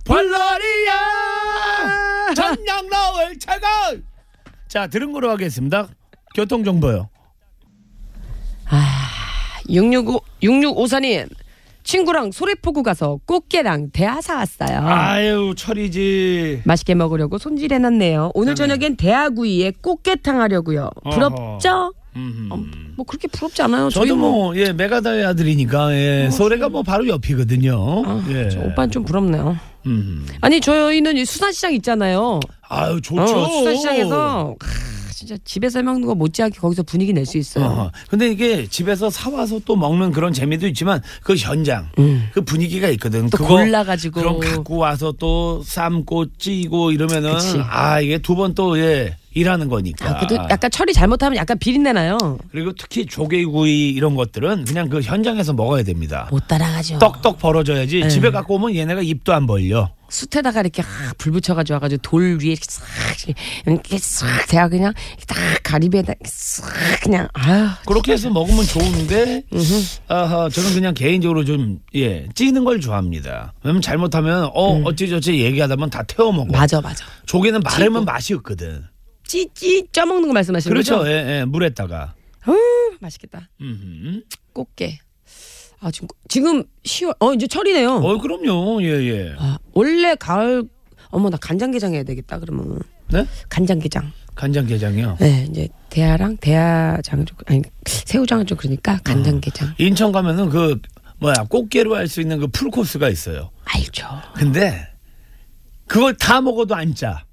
[0.05, 0.93] 블로리아!
[2.36, 3.66] 전량 나올 최고!
[4.68, 5.88] 자, 들은 거로 하겠습니다.
[6.36, 7.09] 교통 정보요.
[9.70, 11.30] 665 6654님
[11.84, 14.80] 친구랑 소래포구 가서 꽃게랑 대하 사왔어요.
[14.88, 16.62] 아유, 철이지.
[16.66, 18.32] 맛있게 먹으려고 손질해놨네요.
[18.34, 20.90] 오늘 저녁엔 대하구이에 꽃게탕 하려고요.
[21.12, 21.94] 부럽죠?
[22.16, 22.64] 어,
[22.96, 23.90] 뭐 그렇게 부럽지 않아요.
[23.90, 28.04] 저희 저도 뭐, 예, 메가다의 아들이니까, 예, 소래가 뭐 바로 옆이거든요.
[28.30, 28.50] 예.
[28.50, 29.58] 저 오빠는 좀 부럽네요.
[29.88, 30.26] 음.
[30.42, 32.40] 아니 저희는 이 수산시장 있잖아요.
[32.70, 33.22] 아유, 좋죠.
[33.24, 34.68] 어, 수산시장에서 크,
[35.26, 37.66] 진짜 집에서 해 먹는 거 못지않게 거기서 분위기 낼 수 있어요.
[37.66, 37.92] 어허.
[38.10, 41.90] 근데 이게 집에서 사와서 또 먹는 그런 재미도 있지만 그 현장,
[42.34, 43.22] 그 분위기가 있거든.
[43.22, 43.30] 음.
[43.30, 44.20] 또 그거 골라가지고.
[44.20, 47.58] 그럼 갖고 와서 또 삶고 찌고 이러면은 그치.
[47.70, 50.10] 아 이게 두 번 또 예 일하는 거니까.
[50.10, 52.18] 아, 그래도 약간 처리 잘못하면 약간 비린내 나요.
[52.52, 56.28] 그리고 특히 조개구이 이런 것들은 그냥 그 현장에서 먹어야 됩니다.
[56.32, 57.00] 못 따라가죠.
[57.00, 58.08] 떡떡 벌어져야지 네.
[58.10, 59.90] 집에 갖고 오면 얘네가 입도 안 벌려.
[60.10, 60.86] 숯에다가 이렇게 아,
[61.18, 62.84] 불 붙여가지고 와가지고 돌 위에 이렇게 싹
[63.66, 64.94] 이렇게 싹 대가 그냥
[65.28, 66.70] 딱 가리비에다 싹
[67.02, 69.42] 그냥 아유 그렇게 해서 먹으면 좋은데
[70.08, 73.54] 아하, 저는 그냥 개인적으로 좀 예, 찌는 걸 좋아합니다.
[73.64, 76.46] 왜냐면 잘못하면 어 어찌저찌 얘기하다 보면 다 태워 먹어.
[76.50, 76.52] 음.
[76.52, 77.04] 맞아 맞아.
[77.26, 78.06] 조개는 마르면 찌고.
[78.06, 78.84] 맛이 없거든.
[79.44, 81.00] 찌찌 쪄먹는 거 말씀하시는 그렇죠.
[81.00, 81.10] 거죠?
[81.10, 82.14] 예, 예, 물에다가.
[82.46, 82.54] 어,
[83.00, 83.50] 맛있겠다.
[83.60, 84.22] 음흠.
[84.54, 85.00] 꽃게.
[85.80, 87.96] 아 지금 지금 10월 어 이제 철이네요.
[87.96, 88.84] 어, 그럼요.
[88.84, 89.36] 예, 예.
[89.40, 90.64] 아, 원래 가을
[91.10, 92.80] 어머 나 간장게장 해야 되겠다 그러면
[93.12, 93.26] 네?
[93.50, 94.12] 간장게장.
[94.36, 95.18] 간장게장이요.
[95.20, 99.74] 네 이제 대하랑 대하장 좀 아니 새우장은 좀 그러니까 간장게장.
[99.80, 100.80] 인천 가면은 그
[101.20, 103.50] 뭐야 꽃게로 할 수 있는 그 풀코스가 있어요.
[103.66, 104.06] 알죠.
[104.36, 104.88] 근데
[105.88, 107.26] 그걸 다 먹어도 안 짜.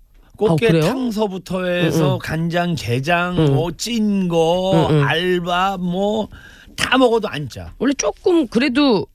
[0.48, 0.80] 꽃게 아?
[0.80, 2.18] 탕서부터 해서 응, 응.
[2.20, 3.54] 간장, 게장, 응.
[3.54, 5.04] 뭐찐 거, 응, 응.
[5.06, 6.28] 알밥 뭐
[6.76, 7.74] 다 먹어도 안 짜.
[7.78, 9.06] 원래 조금 그래도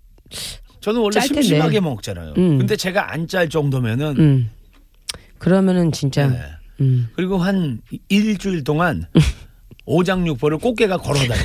[0.81, 1.19] 저는 원래.
[1.19, 2.33] 심심하게 먹잖아요.
[2.37, 2.59] 음.
[2.59, 4.51] 근데 제가 안 짤 정도면은 음
[5.39, 6.39] 그러면은 진짜 네.
[6.81, 7.09] 음.
[7.15, 9.07] 그리고 한 일주일 동안
[9.85, 11.41] 오장육포를 꽃게가 걸어다녀.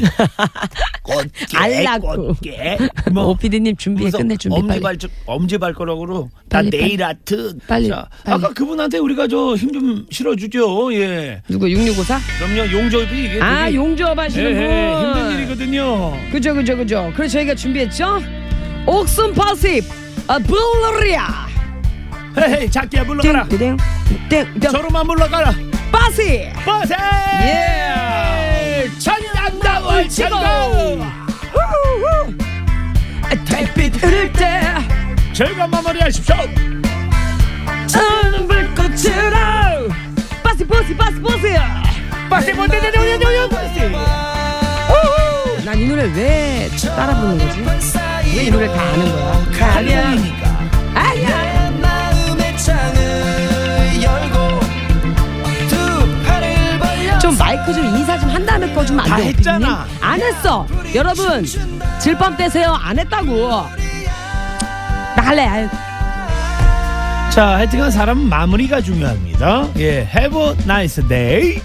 [1.03, 2.29] 꽃게, 알라고.
[2.29, 2.79] 꽃게.
[3.13, 4.57] 뭐 오피디님 준비해 끝내 준비.
[4.59, 7.03] 엄지발 엄지발가락으로 다 빨리, 네일.
[7.03, 7.57] 아트.
[7.67, 8.35] 빨리, 자, 빨리.
[8.35, 10.93] 아까 그분한테 우리가 저 힘 좀 실어주죠.
[10.95, 11.43] 예.
[11.49, 12.19] 누구 6654?
[12.39, 14.63] 그럼요 용접이 이게 아 되게 용조업 하시는 분.
[14.63, 16.17] 예, 예, 힘든 일이거든요.
[16.33, 17.13] 그죠 그죠 그죠.
[17.17, 18.23] 그래서 저희가 준비했죠.
[18.87, 19.85] 옥슨 파십
[20.29, 21.49] 아 블루리아.
[22.39, 23.47] 헤헤 작게야 물러가라.
[23.49, 25.53] 땡땡 저로만 물러가라.
[25.93, 26.49] 파시.
[26.65, 26.95] 빠세.
[27.43, 28.10] 예.
[30.09, 30.37] 천장담을 치고.
[33.45, 34.63] 달빛 흐를 때
[35.33, 36.35] 즐거운 마무리하십시오.
[37.87, 39.89] 저는 불꽃으로
[40.43, 41.53] 빠시 빠시 빠시 빠시
[42.29, 42.93] 빠세 못되는
[45.65, 47.61] 난이 노래 왜 따라 부르는 거지?
[47.61, 49.45] 왜 이 노래 다 아는 거야?
[49.59, 50.49] 가령이니까.
[50.95, 51.71] 아니야.
[51.81, 54.61] 마음의 창을 열고
[55.69, 58.30] 두 팔을 벌려 좀 마이크 좀 인사 좀
[58.61, 59.29] 한 다음에 꺼주면 다안 돼?
[59.29, 59.87] 했잖아.
[60.03, 60.67] 안 했어.
[60.95, 61.45] 여러분
[61.99, 62.73] 질밤 떼세요.
[62.81, 63.49] 안 했다고.
[65.17, 65.47] 나 할래.
[65.47, 65.69] 아유.
[67.33, 69.69] 자, 하여튼간 사람은 마무리가 중요합니다.
[69.79, 71.63] 예, have a nice day.